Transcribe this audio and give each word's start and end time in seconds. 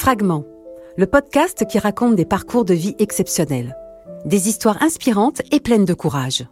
Fragment, 0.00 0.46
le 0.96 1.04
podcast 1.04 1.66
qui 1.68 1.78
raconte 1.78 2.16
des 2.16 2.24
parcours 2.24 2.64
de 2.64 2.72
vie 2.72 2.96
exceptionnels, 2.98 3.76
des 4.24 4.48
histoires 4.48 4.82
inspirantes 4.82 5.42
et 5.52 5.60
pleines 5.60 5.84
de 5.84 5.92
courage, 5.92 6.46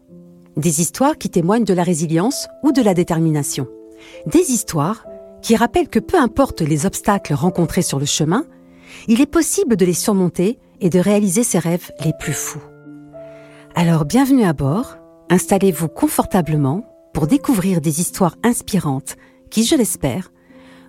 des 0.58 0.82
histoires 0.82 1.16
qui 1.16 1.30
témoignent 1.30 1.64
de 1.64 1.72
la 1.72 1.82
résilience 1.82 2.46
ou 2.62 2.72
de 2.72 2.82
la 2.82 2.92
détermination, 2.92 3.66
des 4.26 4.52
histoires 4.52 5.06
qui 5.40 5.56
rappellent 5.56 5.88
que 5.88 5.98
peu 5.98 6.18
importe 6.18 6.60
les 6.60 6.84
obstacles 6.84 7.32
rencontrés 7.32 7.80
sur 7.80 7.98
le 7.98 8.04
chemin, 8.04 8.44
il 9.06 9.22
est 9.22 9.26
possible 9.26 9.76
de 9.76 9.86
les 9.86 9.94
surmonter 9.94 10.58
et 10.82 10.90
de 10.90 10.98
réaliser 10.98 11.42
ses 11.42 11.58
rêves 11.58 11.90
les 12.04 12.12
plus 12.20 12.34
fous. 12.34 12.62
Alors 13.74 14.04
bienvenue 14.04 14.44
à 14.44 14.52
bord, 14.52 14.98
installez-vous 15.30 15.88
confortablement 15.88 16.84
pour 17.14 17.26
découvrir 17.26 17.80
des 17.80 18.02
histoires 18.02 18.36
inspirantes 18.44 19.16
qui, 19.48 19.64
je 19.64 19.74
l'espère, 19.74 20.32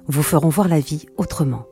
vous 0.07 0.23
feront 0.23 0.50
voir 0.50 0.68
la 0.68 0.82
vie 0.82 1.05
autrement. 1.16 1.69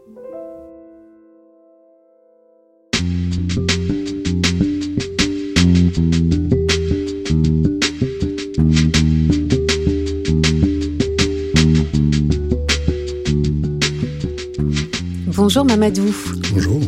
Bonjour 15.37 15.65
Mamadou. 15.65 16.15
Bonjour. 16.51 16.81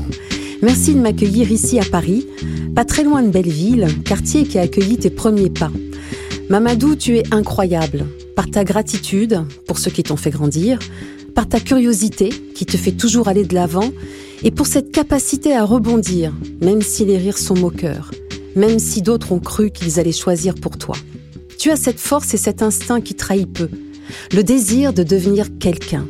Merci 0.63 0.95
de 0.95 0.99
m'accueillir 0.99 1.51
ici 1.51 1.79
à 1.79 1.83
Paris, 1.83 2.25
pas 2.73 2.83
très 2.83 3.03
loin 3.03 3.21
de 3.21 3.29
Belleville, 3.29 3.87
quartier 4.03 4.43
qui 4.43 4.57
a 4.57 4.61
accueilli 4.61 4.97
tes 4.97 5.11
premiers 5.11 5.51
pas. 5.51 5.69
Mamadou, 6.49 6.95
tu 6.95 7.17
es 7.17 7.23
incroyable, 7.31 8.07
par 8.35 8.49
ta 8.49 8.63
gratitude 8.63 9.43
pour 9.67 9.77
ceux 9.77 9.91
qui 9.91 10.01
t'ont 10.01 10.15
fait 10.15 10.31
grandir, 10.31 10.79
par 11.35 11.47
ta 11.47 11.59
curiosité 11.59 12.29
qui 12.55 12.65
te 12.65 12.75
fait 12.75 12.93
toujours 12.93 13.27
aller 13.27 13.45
de 13.45 13.53
l'avant, 13.53 13.91
et 14.41 14.49
pour 14.49 14.65
cette 14.65 14.91
capacité 14.91 15.55
à 15.55 15.63
rebondir, 15.63 16.33
même 16.59 16.81
si 16.81 17.05
les 17.05 17.19
rires 17.19 17.37
sont 17.37 17.55
moqueurs, 17.55 18.09
même 18.55 18.79
si 18.79 19.03
d'autres 19.03 19.31
ont 19.31 19.39
cru 19.39 19.69
qu'ils 19.69 19.99
allaient 19.99 20.11
choisir 20.11 20.55
pour 20.55 20.79
toi. 20.79 20.95
Tu 21.59 21.69
as 21.69 21.75
cette 21.75 21.99
force 21.99 22.33
et 22.33 22.37
cet 22.37 22.63
instinct 22.63 23.01
qui 23.01 23.13
trahit 23.13 23.53
peu, 23.53 23.69
le 24.33 24.43
désir 24.43 24.91
de 24.91 25.03
devenir 25.03 25.55
quelqu'un. 25.59 26.07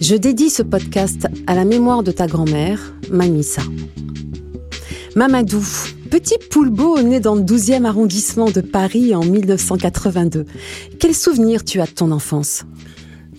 Je 0.00 0.14
dédie 0.14 0.48
ce 0.48 0.62
podcast 0.62 1.28
à 1.46 1.54
la 1.54 1.66
mémoire 1.66 2.02
de 2.02 2.10
ta 2.10 2.26
grand-mère, 2.26 2.94
Mamissa. 3.10 3.60
Mamadou, 5.14 5.62
petit 6.10 6.38
poulbeau 6.50 7.02
né 7.02 7.20
dans 7.20 7.34
le 7.34 7.42
12e 7.42 7.84
arrondissement 7.84 8.50
de 8.50 8.62
Paris 8.62 9.14
en 9.14 9.22
1982. 9.22 10.46
Quel 10.98 11.14
souvenir 11.14 11.64
tu 11.64 11.82
as 11.82 11.86
de 11.86 11.90
ton 11.90 12.12
enfance? 12.12 12.64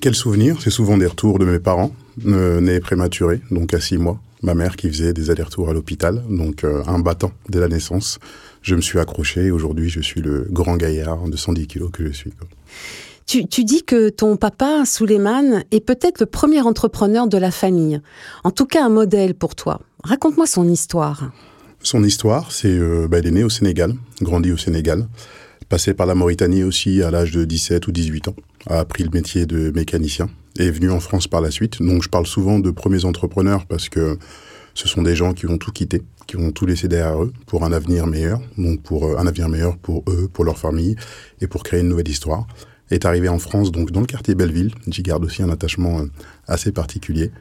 Quel 0.01 0.13
souvenir? 0.13 0.61
C'est 0.61 0.69
souvent 0.69 0.99
des 0.99 1.07
retours 1.07 1.39
de 1.39 1.45
mes 1.45 1.57
parents, 1.57 1.95
euh, 2.27 2.61
nés 2.61 2.79
prématurés, 2.79 3.41
donc 3.49 3.73
à 3.73 3.79
6 3.79 3.97
mois. 3.97 4.21
Ma 4.43 4.53
mère 4.53 4.75
qui 4.75 4.87
faisait 4.87 5.13
des 5.13 5.31
allers-retours 5.31 5.69
à 5.69 5.73
l'hôpital, 5.73 6.23
donc 6.29 6.63
euh, 6.63 6.83
un 6.85 6.99
battant 6.99 7.31
dès 7.49 7.59
la 7.59 7.69
naissance. 7.69 8.19
Je 8.61 8.75
me 8.75 8.81
suis 8.81 8.99
accroché 8.99 9.45
et 9.45 9.51
aujourd'hui 9.51 9.89
je 9.89 10.01
suis 10.01 10.21
le 10.21 10.47
grand 10.51 10.77
gaillard 10.77 11.27
de 11.27 11.35
110 11.35 11.65
kilos 11.65 11.89
que 11.91 12.05
je 12.05 12.11
suis. 12.11 12.33
Tu, 13.31 13.63
dis 13.63 13.83
que 13.83 14.09
ton 14.09 14.35
papa, 14.35 14.83
Suleiman, 14.85 15.63
est 15.71 15.79
peut-être 15.79 16.19
le 16.19 16.25
premier 16.25 16.59
entrepreneur 16.59 17.27
de 17.27 17.37
la 17.37 17.49
famille. 17.49 18.01
En 18.43 18.51
tout 18.51 18.65
cas, 18.65 18.83
un 18.83 18.89
modèle 18.89 19.35
pour 19.35 19.55
toi. 19.55 19.79
Raconte-moi 20.03 20.45
son 20.45 20.67
histoire. 20.67 21.31
Son 21.81 22.03
histoire, 22.03 22.51
c'est 22.51 22.67
euh, 22.67 23.07
bah, 23.09 23.19
est 23.19 23.31
né 23.31 23.45
au 23.45 23.49
Sénégal, 23.49 23.93
grandi 24.21 24.51
au 24.51 24.57
Sénégal, 24.57 25.07
passé 25.69 25.93
par 25.93 26.07
la 26.07 26.13
Mauritanie 26.13 26.65
aussi 26.65 27.01
à 27.01 27.09
l'âge 27.09 27.31
de 27.31 27.45
17 27.45 27.87
ou 27.87 27.93
18 27.93 28.27
ans, 28.27 28.35
a 28.67 28.79
appris 28.79 29.05
le 29.05 29.11
métier 29.11 29.45
de 29.45 29.71
mécanicien 29.71 30.29
et 30.59 30.65
est 30.65 30.71
venu 30.71 30.91
en 30.91 30.99
France 30.99 31.27
par 31.27 31.39
la 31.39 31.51
suite. 31.51 31.81
Donc 31.81 32.03
je 32.03 32.09
parle 32.09 32.27
souvent 32.27 32.59
de 32.59 32.69
premiers 32.69 33.05
entrepreneurs 33.05 33.65
parce 33.65 33.87
que 33.87 34.17
ce 34.73 34.89
sont 34.89 35.03
des 35.03 35.15
gens 35.15 35.31
qui 35.31 35.45
vont 35.45 35.57
tout 35.57 35.71
quitter, 35.71 36.01
qui 36.27 36.35
vont 36.35 36.51
tout 36.51 36.65
laisser 36.65 36.89
derrière 36.89 37.23
eux 37.23 37.31
pour 37.45 37.63
un 37.63 37.71
avenir 37.71 38.07
meilleur, 38.07 38.41
donc 38.57 38.81
pour 38.81 39.05
euh, 39.05 39.17
un 39.17 39.25
avenir 39.25 39.47
meilleur 39.47 39.77
pour 39.77 40.03
eux, 40.09 40.27
pour 40.33 40.43
leur 40.43 40.57
famille 40.57 40.97
et 41.39 41.47
pour 41.47 41.63
créer 41.63 41.79
une 41.79 41.87
nouvelle 41.87 42.09
histoire. 42.09 42.45
Est 42.91 43.05
arrivé 43.05 43.29
en 43.29 43.39
France, 43.39 43.71
donc 43.71 43.91
dans 43.91 44.01
le 44.01 44.05
quartier 44.05 44.35
Belleville. 44.35 44.73
J'y 44.87 45.01
garde 45.01 45.23
aussi 45.25 45.41
un 45.41 45.49
attachement 45.49 46.01
euh, 46.01 46.05
assez 46.47 46.71
particulier 46.71 47.31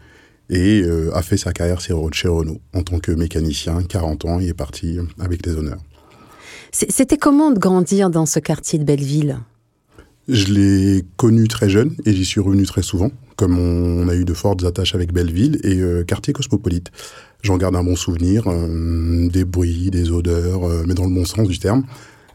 et 0.49 0.83
euh, 0.83 1.15
a 1.15 1.23
fait 1.23 1.37
sa 1.37 1.53
carrière 1.53 1.81
chez 1.81 1.93
Renault 1.93 2.61
en 2.73 2.83
tant 2.83 2.99
que 2.99 3.13
mécanicien, 3.13 3.83
40 3.83 4.25
ans, 4.25 4.41
il 4.41 4.49
est 4.49 4.55
parti 4.55 4.99
avec 5.19 5.43
des 5.43 5.55
honneurs. 5.55 5.83
C'était 6.73 7.17
comment 7.17 7.51
de 7.51 7.59
grandir 7.59 8.11
dans 8.11 8.27
ce 8.27 8.39
quartier 8.39 8.79
de 8.79 8.85
Belleville? 8.85 9.39
Je 10.29 10.53
l'ai 10.53 11.05
connu 11.17 11.49
très 11.49 11.69
jeune 11.69 11.97
et 12.07 12.13
j'y 12.13 12.25
suis 12.25 12.41
revenu 12.41 12.65
très 12.65 12.83
souvent, 12.83 13.11
comme 13.35 13.59
on, 13.59 14.09
a 14.09 14.15
eu 14.15 14.25
de 14.25 14.35
fortes 14.35 14.63
attaches 14.65 14.95
avec 14.95 15.13
Belleville 15.13 15.59
et 15.65 15.81
euh, 15.81 16.05
quartier 16.05 16.33
cosmopolite. 16.33 16.93
J'en 17.43 17.57
garde 17.57 17.75
un 17.75 17.83
bon 17.83 17.97
souvenir, 17.97 18.45
euh, 18.47 19.29
des 19.29 19.45
bruits, 19.45 19.91
des 19.91 20.13
odeurs, 20.13 20.69
euh, 20.69 20.85
mais 20.87 20.95
dans 20.95 21.05
le 21.05 21.13
bon 21.13 21.25
sens 21.25 21.49
du 21.49 21.59
terme, 21.59 21.85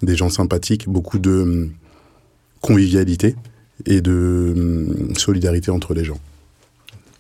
des 0.02 0.18
gens 0.18 0.30
sympathiques, 0.30 0.90
beaucoup 0.90 1.20
de 1.20 1.70
convivialité 2.66 3.36
et 3.86 4.02
de 4.02 4.54
hum, 4.56 5.16
solidarité 5.16 5.72
entre 5.72 5.94
les 5.94 6.04
gens. 6.04 6.20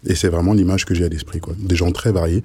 Et 0.07 0.16
c'est 0.16 0.29
vraiment 0.29 0.53
l'image 0.53 0.85
que 0.85 0.94
j'ai 0.94 1.06
à 1.06 1.09
l'esprit, 1.09 1.39
quoi. 1.39 1.53
Des 1.57 1.75
gens 1.75 1.91
très 1.91 2.11
variés, 2.11 2.44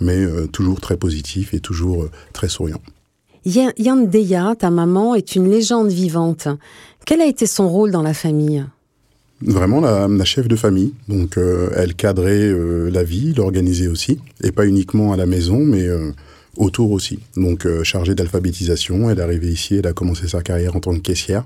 mais 0.00 0.18
euh, 0.24 0.46
toujours 0.46 0.80
très 0.80 0.96
positifs 0.96 1.52
et 1.54 1.60
toujours 1.60 2.04
euh, 2.04 2.10
très 2.32 2.48
souriants. 2.48 2.82
Yann 3.44 4.08
Deya, 4.08 4.54
ta 4.58 4.70
maman, 4.70 5.14
est 5.14 5.34
une 5.34 5.50
légende 5.50 5.90
vivante. 5.90 6.48
Quel 7.04 7.20
a 7.20 7.26
été 7.26 7.46
son 7.46 7.68
rôle 7.68 7.90
dans 7.90 8.02
la 8.02 8.14
famille? 8.14 8.64
Vraiment 9.44 9.80
la, 9.80 10.06
la, 10.06 10.24
chef 10.24 10.46
de 10.46 10.54
famille. 10.54 10.94
Donc, 11.08 11.36
euh, 11.36 11.70
elle 11.74 11.94
cadrait 11.94 12.48
euh, 12.48 12.88
la 12.90 13.02
vie, 13.02 13.34
l'organisait 13.34 13.88
aussi, 13.88 14.20
et 14.42 14.52
pas 14.52 14.66
uniquement 14.66 15.12
à 15.12 15.16
la 15.16 15.26
maison, 15.26 15.58
mais 15.58 15.88
euh, 15.88 16.12
autour 16.56 16.92
aussi. 16.92 17.18
Donc, 17.36 17.66
chargée 17.82 18.14
d'alphabétisation, 18.14 19.10
elle 19.10 19.18
est 19.18 19.22
arrivée 19.22 19.48
ici, 19.48 19.76
elle 19.76 19.86
a 19.88 19.92
commencé 19.92 20.28
sa 20.28 20.42
carrière 20.42 20.76
en 20.76 20.80
tant 20.80 20.94
que 20.94 21.00
caissière. 21.00 21.44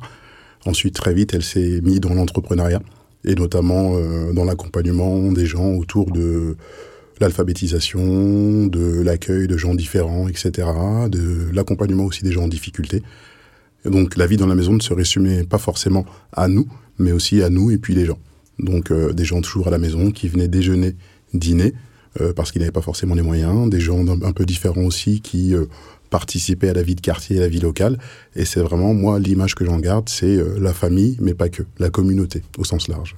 Ensuite, 0.66 0.94
très 0.94 1.14
vite, 1.14 1.32
elle 1.34 1.44
s'est 1.44 1.80
mise 1.82 2.00
dans 2.00 2.14
l'entrepreneuriat 2.14 2.82
et 3.24 3.34
notamment 3.34 3.92
euh, 3.94 4.32
dans 4.32 4.44
l'accompagnement 4.44 5.32
des 5.32 5.46
gens 5.46 5.72
autour 5.72 6.10
de 6.10 6.56
l'alphabétisation, 7.20 8.66
de 8.66 9.00
l'accueil 9.00 9.48
de 9.48 9.56
gens 9.56 9.74
différents, 9.74 10.28
etc., 10.28 10.68
de 11.08 11.48
l'accompagnement 11.52 12.04
aussi 12.04 12.22
des 12.22 12.32
gens 12.32 12.44
en 12.44 12.48
difficulté. 12.48 13.02
Donc 13.84 14.16
la 14.16 14.26
vie 14.26 14.36
dans 14.36 14.46
la 14.46 14.54
maison 14.54 14.72
ne 14.72 14.80
se 14.80 14.92
résumait 14.92 15.44
pas 15.44 15.58
forcément 15.58 16.04
à 16.32 16.48
nous, 16.48 16.66
mais 16.98 17.12
aussi 17.12 17.42
à 17.42 17.50
nous 17.50 17.70
et 17.70 17.78
puis 17.78 17.94
les 17.94 18.04
gens. 18.04 18.18
Donc 18.58 18.90
euh, 18.90 19.12
des 19.12 19.24
gens 19.24 19.40
toujours 19.40 19.68
à 19.68 19.70
la 19.70 19.78
maison 19.78 20.10
qui 20.10 20.28
venaient 20.28 20.48
déjeuner, 20.48 20.96
dîner, 21.34 21.74
euh, 22.20 22.32
parce 22.32 22.52
qu'ils 22.52 22.60
n'avaient 22.60 22.72
pas 22.72 22.82
forcément 22.82 23.14
les 23.14 23.22
moyens, 23.22 23.68
des 23.68 23.80
gens 23.80 24.06
un, 24.06 24.22
un 24.22 24.32
peu 24.32 24.44
différents 24.44 24.84
aussi 24.84 25.20
qui 25.20 25.54
euh, 25.54 25.66
participer 26.10 26.68
à 26.68 26.72
la 26.72 26.82
vie 26.82 26.94
de 26.94 27.00
quartier, 27.00 27.38
à 27.38 27.40
la 27.40 27.48
vie 27.48 27.60
locale. 27.60 27.98
Et 28.34 28.44
c'est 28.44 28.60
vraiment, 28.60 28.94
moi, 28.94 29.18
l'image 29.18 29.54
que 29.54 29.64
j'en 29.64 29.78
garde, 29.78 30.08
c'est 30.08 30.36
euh, 30.36 30.58
la 30.60 30.72
famille, 30.72 31.16
mais 31.20 31.34
pas 31.34 31.48
que, 31.48 31.62
la 31.78 31.90
communauté 31.90 32.42
au 32.58 32.64
sens 32.64 32.88
large. 32.88 33.16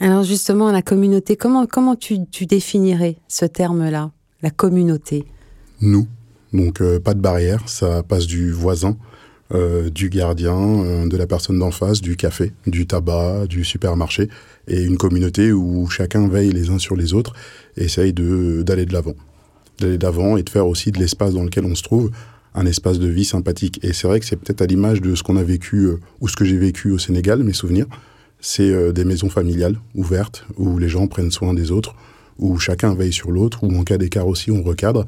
Alors 0.00 0.24
justement, 0.24 0.72
la 0.72 0.82
communauté, 0.82 1.36
comment, 1.36 1.66
comment 1.66 1.94
tu, 1.94 2.26
tu 2.30 2.46
définirais 2.46 3.18
ce 3.28 3.44
terme-là, 3.44 4.10
la 4.42 4.50
communauté? 4.50 5.24
Nous, 5.80 6.08
donc 6.52 6.80
euh, 6.80 6.98
pas 6.98 7.14
de 7.14 7.20
barrière, 7.20 7.68
ça 7.68 8.02
passe 8.02 8.26
du 8.26 8.50
voisin, 8.50 8.96
euh, 9.54 9.90
du 9.90 10.08
gardien, 10.10 10.56
euh, 10.56 11.08
de 11.08 11.16
la 11.16 11.26
personne 11.26 11.58
d'en 11.58 11.70
face, 11.70 12.00
du 12.00 12.16
café, 12.16 12.52
du 12.66 12.86
tabac, 12.86 13.46
du 13.46 13.64
supermarché, 13.64 14.28
et 14.68 14.82
une 14.82 14.96
communauté 14.96 15.52
où 15.52 15.88
chacun 15.88 16.28
veille 16.28 16.50
les 16.50 16.70
uns 16.70 16.78
sur 16.78 16.96
les 16.96 17.14
autres 17.14 17.34
et 17.76 17.84
essaye 17.84 18.12
d'aller 18.12 18.86
de 18.86 18.92
l'avant 18.92 19.14
d'aller 19.82 19.98
d'avant 19.98 20.36
et 20.36 20.42
de 20.42 20.50
faire 20.50 20.66
aussi 20.66 20.90
de 20.90 20.98
l'espace 20.98 21.34
dans 21.34 21.44
lequel 21.44 21.64
on 21.64 21.74
se 21.74 21.82
trouve 21.82 22.10
un 22.54 22.66
espace 22.66 22.98
de 22.98 23.08
vie 23.08 23.24
sympathique. 23.24 23.80
Et 23.82 23.92
c'est 23.92 24.06
vrai 24.06 24.20
que 24.20 24.26
c'est 24.26 24.36
peut-être 24.36 24.60
à 24.60 24.66
l'image 24.66 25.00
de 25.00 25.14
ce 25.14 25.22
qu'on 25.22 25.36
a 25.36 25.42
vécu 25.42 25.84
euh, 25.84 26.00
ou 26.20 26.28
ce 26.28 26.36
que 26.36 26.44
j'ai 26.44 26.58
vécu 26.58 26.90
au 26.90 26.98
Sénégal, 26.98 27.42
mes 27.42 27.52
souvenirs. 27.52 27.86
C'est 28.40 28.70
euh, 28.70 28.92
des 28.92 29.04
maisons 29.04 29.30
familiales 29.30 29.76
ouvertes 29.94 30.44
où 30.56 30.78
les 30.78 30.88
gens 30.88 31.06
prennent 31.06 31.30
soin 31.30 31.54
des 31.54 31.70
autres, 31.70 31.94
où 32.38 32.58
chacun 32.58 32.94
veille 32.94 33.12
sur 33.12 33.30
l'autre, 33.30 33.64
où 33.64 33.74
en 33.78 33.84
cas 33.84 33.98
d'écart 33.98 34.26
aussi 34.26 34.50
on 34.50 34.62
recadre. 34.62 35.06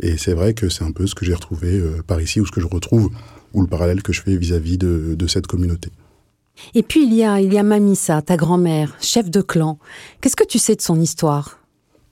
Et 0.00 0.16
c'est 0.16 0.32
vrai 0.32 0.54
que 0.54 0.68
c'est 0.68 0.84
un 0.84 0.92
peu 0.92 1.06
ce 1.06 1.14
que 1.14 1.24
j'ai 1.24 1.34
retrouvé 1.34 1.78
euh, 1.78 2.02
par 2.06 2.20
ici, 2.20 2.40
ou 2.40 2.46
ce 2.46 2.52
que 2.52 2.60
je 2.60 2.66
retrouve, 2.66 3.10
ou 3.52 3.60
le 3.60 3.68
parallèle 3.68 4.02
que 4.02 4.12
je 4.12 4.22
fais 4.22 4.36
vis-à-vis 4.36 4.78
de, 4.78 5.14
de, 5.14 5.26
cette 5.26 5.46
communauté. 5.46 5.90
Et 6.74 6.82
puis 6.82 7.04
il 7.04 7.14
y 7.14 7.22
a, 7.22 7.40
il 7.40 7.52
y 7.52 7.58
a 7.58 7.62
Mamissa, 7.62 8.22
ta 8.22 8.36
grand-mère, 8.36 8.96
chef 9.00 9.30
de 9.30 9.42
clan. 9.42 9.78
Qu'est-ce 10.20 10.36
que 10.36 10.46
tu 10.46 10.58
sais 10.58 10.74
de 10.74 10.82
son 10.82 11.00
histoire? 11.00 11.59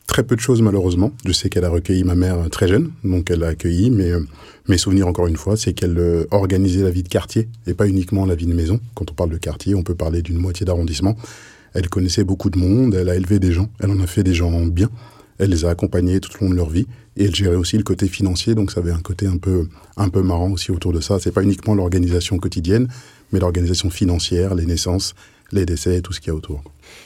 Très 0.09 0.23
peu 0.23 0.35
de 0.35 0.41
choses 0.41 0.63
malheureusement. 0.63 1.13
Je 1.25 1.33
sais 1.33 1.51
qu'elle 1.51 1.67
a 1.67 1.69
recueilli 1.69 2.03
ma 2.03 2.15
mère 2.15 2.49
très 2.51 2.67
jeune, 2.67 2.91
donc 3.05 3.31
elle 3.31 3.41
l'a 3.41 3.49
accueillie, 3.49 3.91
mais 3.91 4.11
euh, 4.11 4.21
mes 4.67 4.79
souvenirs 4.79 5.07
encore 5.07 5.27
une 5.27 5.37
fois, 5.37 5.57
c'est 5.57 5.75
qu'elle 5.75 5.99
euh, 5.99 6.25
organisait 6.31 6.83
la 6.83 6.91
vie 6.91 7.03
de 7.03 7.09
quartier 7.09 7.47
et 7.67 7.75
pas 7.75 7.87
uniquement 7.87 8.25
la 8.25 8.35
vie 8.35 8.47
de 8.47 8.55
maison. 8.55 8.81
Quand 8.95 9.11
on 9.11 9.15
parle 9.15 9.31
de 9.31 9.37
quartier, 9.37 9.75
on 9.75 9.83
peut 9.83 9.95
parler 9.95 10.23
d'une 10.23 10.39
moitié 10.39 10.65
d'arrondissement. 10.65 11.15
Elle 11.75 11.91
connaissait 11.91 12.25
beaucoup 12.25 12.49
de 12.49 12.59
monde, 12.59 12.95
elle 12.95 13.11
a 13.11 13.17
élevé 13.17 13.39
des 13.39 13.53
gens, 13.53 13.69
elle 13.81 13.91
en 13.91 14.01
a 14.01 14.07
fait 14.07 14.23
des 14.23 14.33
gens 14.33 14.51
bien, 14.67 14.89
elle 15.39 15.51
les 15.51 15.67
a 15.67 15.71
accompagnés 15.71 16.21
tout 16.21 16.31
au 16.41 16.45
long 16.45 16.51
de 16.51 16.57
leur 16.57 16.71
vie 16.71 16.87
et 17.19 17.27
elle 17.27 17.35
gérait 17.35 17.57
aussi 17.57 17.77
le 17.77 17.85
côté 17.85 18.09
financier, 18.09 18.55
donc 18.55 18.73
ça 18.73 18.81
avait 18.81 18.93
un 18.93 19.01
côté 19.01 19.27
un 19.27 19.37
peu, 19.37 19.69
un 19.99 20.09
peu 20.09 20.23
marrant 20.23 20.51
aussi 20.51 20.71
autour 20.71 20.95
de 20.95 21.01
ça. 21.01 21.19
C'est 21.21 21.33
pas 21.33 21.43
uniquement 21.43 21.75
l'organisation 21.75 22.39
quotidienne, 22.39 22.89
mais 23.31 23.41
l'organisation 23.41 23.91
financière, 23.91 24.55
les 24.55 24.65
naissances, 24.65 25.15
les 25.53 25.67
décès, 25.67 26.01
tout 26.01 26.13
ce 26.13 26.21
qu'il 26.21 26.29
y 26.29 26.31
a 26.31 26.35
autour. 26.35 26.63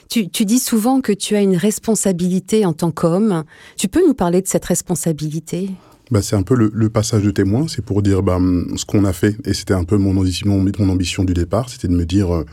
Tu, 0.09 0.27
dis 0.27 0.59
souvent 0.59 1.01
que 1.01 1.13
tu 1.13 1.37
as 1.37 1.41
une 1.41 1.57
responsabilité 1.57 2.67
en 2.67 2.73
tant 2.73 2.91
qu'homme. 2.91 3.45
Tu 3.77 3.89
peux 3.89 4.07
nous 4.07 4.15
parler 4.15 4.43
de 4.43 4.49
cette 4.49 4.65
responsabilité? 4.65 5.71
Bah, 6.11 6.21
c'est 6.21 6.37
un 6.37 6.43
peu 6.43 6.55
le, 6.55 6.91
passage 6.91 7.23
de 7.23 7.31
témoin, 7.31 7.67
c'est 7.69 7.85
pour 7.85 8.03
dire 8.03 8.23
bah, 8.23 8.39
ce 8.77 8.85
qu'on 8.85 9.05
a 9.05 9.13
fait, 9.13 9.37
et 9.47 9.55
c'était 9.55 9.75
un 9.75 9.85
peu 9.85 9.97
mon 9.97 10.17
ambition, 10.17 10.59
mon 10.79 10.89
ambition 10.91 11.25
du 11.25 11.33
départ, 11.33 11.71
c'était 11.71 11.89
de 11.89 11.95
me 11.95 12.05
dire, 12.05 12.35
euh, 12.35 12.45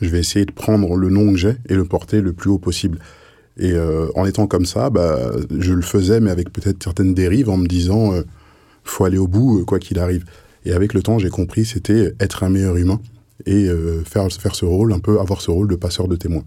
je 0.00 0.08
vais 0.08 0.18
essayer 0.18 0.44
de 0.44 0.52
prendre 0.52 0.96
le 0.96 1.08
nom 1.08 1.30
que 1.30 1.38
j'ai 1.38 1.56
et 1.68 1.74
le 1.74 1.84
porter 1.84 2.20
le 2.20 2.32
plus 2.32 2.50
haut 2.50 2.58
possible. 2.58 2.98
Et 3.58 3.72
euh, 3.72 4.08
en 4.16 4.26
étant 4.26 4.46
comme 4.46 4.66
ça, 4.66 4.90
bah, 4.90 5.30
je 5.56 5.72
le 5.72 5.82
faisais, 5.82 6.20
mais 6.20 6.30
avec 6.30 6.52
peut-être 6.52 6.82
certaines 6.82 7.14
dérives, 7.14 7.48
en 7.48 7.56
me 7.56 7.68
disant, 7.68 8.12
euh, 8.12 8.22
faut 8.82 9.04
aller 9.04 9.18
au 9.18 9.28
bout, 9.28 9.64
quoi 9.64 9.78
qu'il 9.78 9.98
arrive. 9.98 10.24
Et 10.64 10.72
avec 10.72 10.92
le 10.92 11.02
temps, 11.02 11.18
j'ai 11.20 11.30
compris, 11.30 11.64
c'était 11.64 12.12
être 12.18 12.42
un 12.42 12.48
meilleur 12.48 12.76
humain 12.76 13.00
et 13.46 13.68
faire, 14.04 14.30
faire 14.30 14.54
ce 14.54 14.64
rôle, 14.64 14.92
un 14.92 14.98
peu 14.98 15.20
avoir 15.20 15.40
ce 15.40 15.50
rôle 15.50 15.68
de 15.68 15.76
passeur 15.76 16.08
de 16.08 16.16
témoin. 16.16 16.42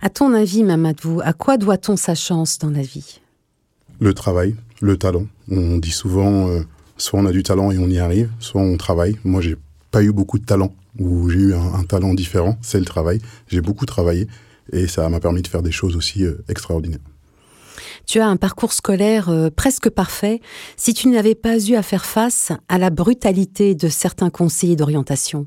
À 0.00 0.10
ton 0.10 0.32
avis, 0.34 0.62
Mamadou, 0.62 1.20
à 1.24 1.32
quoi 1.32 1.56
doit-on 1.56 1.96
sa 1.96 2.14
chance 2.14 2.58
dans 2.58 2.70
la 2.70 2.82
vie? 2.82 3.20
Le 3.98 4.12
travail, 4.12 4.54
le 4.80 4.96
talent. 4.96 5.26
On 5.50 5.78
dit 5.78 5.90
souvent, 5.90 6.48
euh, 6.48 6.60
soit 6.98 7.18
on 7.18 7.26
a 7.26 7.32
du 7.32 7.42
talent 7.42 7.70
et 7.70 7.78
on 7.78 7.88
y 7.88 7.98
arrive, 7.98 8.30
soit 8.38 8.60
on 8.60 8.76
travaille. 8.76 9.16
Moi, 9.24 9.40
j'ai 9.40 9.56
pas 9.90 10.02
eu 10.02 10.12
beaucoup 10.12 10.38
de 10.38 10.44
talent, 10.44 10.74
ou 10.98 11.30
j'ai 11.30 11.38
eu 11.38 11.54
un, 11.54 11.84
talent 11.84 12.12
différent, 12.12 12.58
c'est 12.60 12.78
le 12.78 12.84
travail. 12.84 13.20
J'ai 13.48 13.62
beaucoup 13.62 13.86
travaillé 13.86 14.28
et 14.72 14.86
ça 14.86 15.08
m'a 15.08 15.20
permis 15.20 15.42
de 15.42 15.48
faire 15.48 15.62
des 15.62 15.72
choses 15.72 15.96
aussi 15.96 16.24
euh, 16.24 16.44
extraordinaires. 16.48 17.00
Tu 18.04 18.20
as 18.20 18.26
un 18.26 18.36
parcours 18.36 18.72
scolaire 18.72 19.30
euh, 19.30 19.48
presque 19.48 19.88
parfait 19.88 20.40
si 20.76 20.92
tu 20.92 21.08
n'avais 21.08 21.34
pas 21.34 21.58
eu 21.58 21.74
à 21.74 21.82
faire 21.82 22.04
face 22.04 22.52
à 22.68 22.78
la 22.78 22.90
brutalité 22.90 23.74
de 23.74 23.88
certains 23.88 24.30
conseillers 24.30 24.76
d'orientation. 24.76 25.46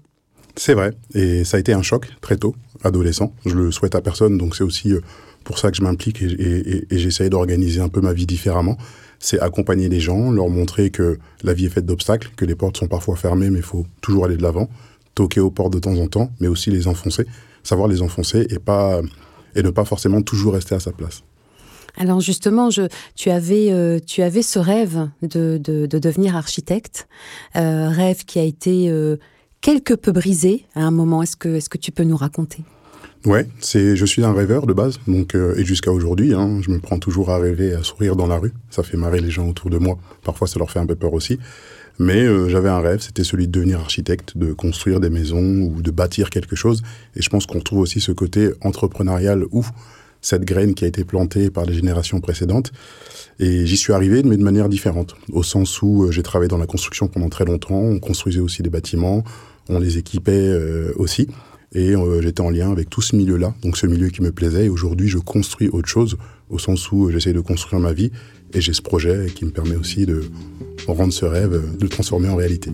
C'est 0.55 0.73
vrai, 0.73 0.91
et 1.13 1.43
ça 1.43 1.57
a 1.57 1.59
été 1.59 1.73
un 1.73 1.81
choc 1.81 2.07
très 2.21 2.37
tôt, 2.37 2.55
adolescent. 2.83 3.33
Je 3.45 3.55
le 3.55 3.71
souhaite 3.71 3.95
à 3.95 4.01
personne, 4.01 4.37
donc 4.37 4.55
c'est 4.55 4.63
aussi 4.63 4.93
pour 5.43 5.57
ça 5.57 5.71
que 5.71 5.77
je 5.77 5.83
m'implique 5.83 6.21
et, 6.21 6.85
et 6.89 6.97
j'essaye 6.97 7.29
d'organiser 7.29 7.79
un 7.79 7.89
peu 7.89 8.01
ma 8.01 8.13
vie 8.13 8.25
différemment 8.25 8.77
c'est 9.19 9.39
accompagner 9.39 9.89
les 9.89 9.99
gens, 9.99 10.31
leur 10.31 10.49
montrer 10.49 10.89
que 10.89 11.19
la 11.43 11.53
vie 11.53 11.65
est 11.65 11.69
faite 11.69 11.85
d'obstacles, 11.85 12.31
que 12.35 12.45
les 12.45 12.55
portes 12.55 12.77
sont 12.77 12.87
parfois 12.87 13.15
fermées, 13.15 13.49
mais 13.49 13.59
il 13.59 13.65
faut 13.65 13.85
toujours 14.01 14.25
aller 14.25 14.37
de 14.37 14.43
l'avant, 14.43 14.69
toquer 15.13 15.41
aux 15.41 15.51
portes 15.51 15.73
de 15.73 15.79
temps 15.79 15.97
en 15.97 16.07
temps, 16.07 16.31
mais 16.39 16.47
aussi 16.47 16.71
les 16.71 16.87
enfoncer, 16.87 17.25
savoir 17.63 17.87
les 17.89 18.01
enfoncer 18.01 18.47
et, 18.49 19.61
ne 19.61 19.69
pas 19.69 19.85
forcément 19.85 20.21
toujours 20.21 20.53
rester 20.53 20.75
à 20.75 20.79
sa 20.79 20.91
place. 20.91 21.23
Alors 21.97 22.21
justement, 22.21 22.69
je, 22.69 22.83
tu, 23.15 23.29
avais, 23.29 23.71
euh, 23.71 23.99
tu 23.99 24.21
avais 24.21 24.41
ce 24.41 24.57
rêve 24.57 25.09
de, 25.21 25.57
de, 25.57 25.85
devenir 25.85 26.37
architecte, 26.37 27.09
euh, 27.57 27.89
rêve 27.89 28.23
qui 28.23 28.39
a 28.39 28.43
été 28.43 28.89
euh, 28.89 29.17
quelque 29.61 29.93
peu 29.93 30.11
brisé 30.11 30.65
à 30.75 30.81
un 30.81 30.91
moment. 30.91 31.23
Est-ce 31.23 31.35
que, 31.35 31.55
est 31.55 31.69
que 31.69 31.77
tu 31.77 31.91
peux 31.91 32.03
nous 32.03 32.17
raconter? 32.17 32.63
Ouais, 33.25 33.47
c'est, 33.59 33.97
je 33.97 34.05
suis 34.05 34.23
un 34.23 34.31
rêveur 34.31 34.65
de 34.65 34.71
base, 34.71 34.97
donc 35.05 35.35
euh, 35.35 35.53
et 35.57 35.65
jusqu'à 35.65 35.91
aujourd'hui, 35.91 36.33
hein, 36.33 36.61
je 36.61 36.71
me 36.71 36.79
prends 36.79 36.99
toujours 36.99 37.31
à 37.31 37.37
rêver, 37.37 37.73
à 37.73 37.83
sourire 37.83 38.15
dans 38.15 38.27
la 38.27 38.37
rue. 38.37 38.53
Ça 38.69 38.81
fait 38.81 38.95
marrer 38.95 39.19
les 39.19 39.29
gens 39.29 39.47
autour 39.49 39.69
de 39.69 39.77
moi. 39.77 39.97
Parfois, 40.23 40.47
ça 40.47 40.57
leur 40.57 40.71
fait 40.71 40.79
un 40.79 40.85
peu 40.85 40.95
peur 40.95 41.13
aussi. 41.13 41.37
Mais 42.01 42.23
euh, 42.23 42.47
j'avais 42.47 42.69
un 42.69 42.79
rêve, 42.79 43.01
c'était 43.01 43.25
celui 43.25 43.47
de 43.47 43.51
devenir 43.51 43.81
architecte, 43.81 44.37
de 44.37 44.53
construire 44.53 45.01
des 45.01 45.09
maisons 45.09 45.63
ou 45.63 45.81
de 45.81 45.91
bâtir 45.91 46.29
quelque 46.29 46.55
chose. 46.55 46.81
Et 47.17 47.21
je 47.21 47.29
pense 47.29 47.45
qu'on 47.45 47.59
trouve 47.59 47.79
aussi 47.79 47.99
ce 47.99 48.13
côté 48.13 48.51
entrepreneurial 48.61 49.43
ou 49.51 49.65
cette 50.21 50.45
graine 50.45 50.73
qui 50.73 50.85
a 50.85 50.87
été 50.87 51.03
plantée 51.03 51.49
par 51.49 51.65
les 51.65 51.73
générations 51.73 52.21
précédentes. 52.21 52.71
Et 53.39 53.65
j'y 53.65 53.75
suis 53.75 53.91
arrivé, 53.91 54.23
mais 54.23 54.37
de 54.37 54.43
manière 54.43 54.69
différente, 54.69 55.15
au 55.31 55.43
sens 55.43 55.81
où 55.81 56.05
euh, 56.05 56.11
j'ai 56.11 56.23
travaillé 56.23 56.47
dans 56.47 56.57
la 56.57 56.67
construction 56.67 57.09
pendant 57.09 57.27
très 57.27 57.43
longtemps. 57.43 57.75
On 57.75 57.99
construisait 57.99 58.39
aussi 58.39 58.63
des 58.63 58.69
bâtiments, 58.69 59.25
on 59.69 59.79
les 59.79 59.97
équipait 59.97 60.53
aussi. 60.95 61.27
Et 61.73 61.95
euh, 61.95 62.21
j'étais 62.21 62.41
en 62.41 62.49
lien 62.49 62.71
avec 62.71 62.89
tout 62.89 63.01
ce 63.01 63.15
milieu-là, 63.15 63.53
donc 63.61 63.77
ce 63.77 63.85
milieu 63.85 64.09
qui 64.09 64.21
me 64.21 64.31
plaisait. 64.31 64.65
Et 64.65 64.69
aujourd'hui, 64.69 65.07
je 65.07 65.19
construis 65.19 65.69
autre 65.69 65.87
chose, 65.87 66.17
au 66.49 66.57
sens 66.57 66.91
où 66.91 67.11
j'essaie 67.11 67.33
de 67.33 67.41
construire 67.41 67.79
ma 67.79 67.93
vie. 67.93 68.11
Et 68.53 68.61
j'ai 68.61 68.73
ce 68.73 68.81
projet 68.81 69.27
qui 69.33 69.45
me 69.45 69.51
permet 69.51 69.75
aussi 69.75 70.07
de 70.07 70.23
rendre 70.87 71.13
ce 71.13 71.25
rêve, 71.25 71.51
de 71.77 71.83
le 71.83 71.89
transformer 71.89 72.29
en 72.29 72.35
réalité. 72.35 72.71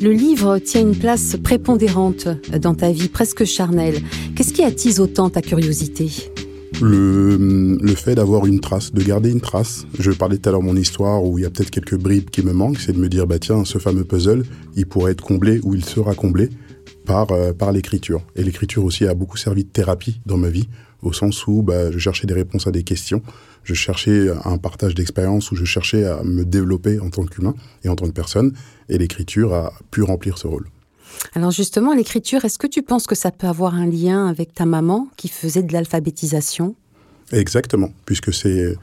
Le 0.00 0.12
livre 0.12 0.60
tient 0.60 0.82
une 0.82 0.94
place 0.94 1.36
prépondérante 1.42 2.28
dans 2.60 2.76
ta 2.76 2.92
vie, 2.92 3.08
presque 3.08 3.44
charnelle. 3.44 4.00
Qu'est-ce 4.36 4.52
qui 4.52 4.62
attise 4.62 5.00
autant 5.00 5.28
ta 5.28 5.42
curiosité? 5.42 6.30
Le, 6.80 7.78
le 7.80 7.94
fait 7.94 8.14
d'avoir 8.14 8.46
une 8.46 8.60
trace, 8.60 8.92
de 8.92 9.02
garder 9.02 9.30
une 9.30 9.40
trace. 9.40 9.86
Je 9.98 10.10
parlais 10.10 10.38
tout 10.38 10.48
à 10.48 10.52
l'heure 10.52 10.60
de 10.60 10.66
mon 10.66 10.76
histoire 10.76 11.24
où 11.24 11.38
il 11.38 11.42
y 11.42 11.44
a 11.44 11.50
peut-être 11.50 11.70
quelques 11.70 11.96
bribes 11.96 12.30
qui 12.30 12.42
me 12.42 12.52
manquent, 12.52 12.78
c'est 12.78 12.92
de 12.92 12.98
me 12.98 13.08
dire, 13.08 13.26
bah 13.26 13.38
tiens, 13.38 13.64
ce 13.64 13.78
fameux 13.78 14.04
puzzle, 14.04 14.44
il 14.76 14.86
pourrait 14.86 15.12
être 15.12 15.24
comblé 15.24 15.60
ou 15.62 15.74
il 15.74 15.84
sera 15.84 16.14
comblé 16.14 16.50
par, 17.04 17.32
euh, 17.32 17.52
par 17.52 17.72
l'écriture. 17.72 18.22
Et 18.36 18.42
l'écriture 18.42 18.84
aussi 18.84 19.06
a 19.06 19.14
beaucoup 19.14 19.36
servi 19.36 19.64
de 19.64 19.70
thérapie 19.70 20.20
dans 20.26 20.36
ma 20.36 20.50
vie, 20.50 20.68
au 21.02 21.12
sens 21.12 21.46
où 21.46 21.62
bah, 21.62 21.90
je 21.90 21.98
cherchais 21.98 22.26
des 22.26 22.34
réponses 22.34 22.66
à 22.66 22.70
des 22.70 22.82
questions, 22.82 23.22
je 23.64 23.74
cherchais 23.74 24.28
un 24.44 24.58
partage 24.58 24.94
d'expérience, 24.94 25.50
où 25.50 25.56
je 25.56 25.64
cherchais 25.64 26.04
à 26.04 26.22
me 26.22 26.44
développer 26.44 27.00
en 27.00 27.10
tant 27.10 27.24
qu'humain 27.24 27.54
et 27.84 27.88
en 27.88 27.96
tant 27.96 28.06
que 28.06 28.12
personne, 28.12 28.52
et 28.88 28.98
l'écriture 28.98 29.52
a 29.52 29.72
pu 29.90 30.02
remplir 30.02 30.38
ce 30.38 30.46
rôle. 30.46 30.68
Alors 31.34 31.50
justement, 31.50 31.94
l'écriture, 31.94 32.44
est-ce 32.44 32.58
que 32.58 32.66
tu 32.66 32.82
penses 32.82 33.06
que 33.06 33.14
ça 33.14 33.30
peut 33.30 33.46
avoir 33.46 33.74
un 33.74 33.86
lien 33.86 34.26
avec 34.26 34.54
ta 34.54 34.66
maman 34.66 35.08
qui 35.16 35.28
faisait 35.28 35.62
de 35.62 35.72
l'alphabétisation? 35.72 36.74
Exactement, 37.32 37.90
puisque 38.06 38.32
c'est 38.32 38.74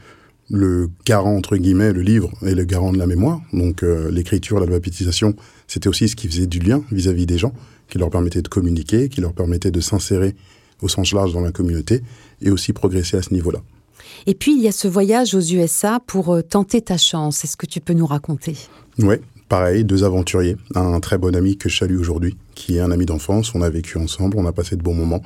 le 0.49 0.89
garant, 1.05 1.35
entre 1.35 1.57
guillemets, 1.57 1.91
le 1.91 2.01
livre 2.01 2.31
est 2.45 2.53
le 2.53 2.65
garant 2.65 2.91
de 2.91 2.97
la 2.97 3.07
mémoire. 3.07 3.41
Donc 3.53 3.83
euh, 3.83 4.11
l'écriture, 4.11 4.59
l'alphabétisation, 4.59 5.35
c'était 5.67 5.89
aussi 5.89 6.07
ce 6.07 6.15
qui 6.15 6.27
faisait 6.27 6.47
du 6.47 6.59
lien 6.59 6.83
vis-à-vis 6.91 7.25
des 7.25 7.37
gens, 7.37 7.53
qui 7.89 7.97
leur 7.97 8.09
permettait 8.09 8.41
de 8.41 8.47
communiquer, 8.47 9.09
qui 9.09 9.21
leur 9.21 9.33
permettait 9.33 9.71
de 9.71 9.79
s'insérer 9.79 10.35
au 10.81 10.87
sens 10.87 11.13
large 11.13 11.33
dans 11.33 11.41
la 11.41 11.51
communauté 11.51 12.01
et 12.41 12.51
aussi 12.51 12.73
progresser 12.73 13.17
à 13.17 13.21
ce 13.21 13.33
niveau-là. 13.33 13.61
Et 14.27 14.35
puis, 14.35 14.55
il 14.55 14.61
y 14.61 14.67
a 14.67 14.71
ce 14.71 14.87
voyage 14.87 15.33
aux 15.33 15.41
USA 15.41 15.99
pour 16.05 16.33
euh, 16.33 16.41
tenter 16.41 16.81
ta 16.81 16.97
chance. 16.97 17.43
Est-ce 17.43 17.57
que 17.57 17.65
tu 17.65 17.79
peux 17.79 17.93
nous 17.93 18.05
raconter? 18.05 18.55
Oui, 18.99 19.15
Pareil, 19.47 19.86
deux 19.86 20.03
aventuriers, 20.03 20.57
un 20.74 21.00
très 21.00 21.19
bon 21.19 21.36
ami 21.36 21.56
que 21.56 21.69
je 21.69 21.77
salue 21.77 22.00
aujourd'hui, 22.00 22.36
qui 22.56 22.77
est 22.77 22.80
un 22.80 22.89
ami 22.89 23.06
d'enfance, 23.06 23.53
on 23.53 23.62
a 23.62 23.69
vécu 23.69 24.00
ensemble, 24.00 24.38
on 24.39 24.47
a 24.47 24.51
passé 24.51 24.75
de 24.75 24.81
bons 24.81 24.95
moments, 24.95 25.21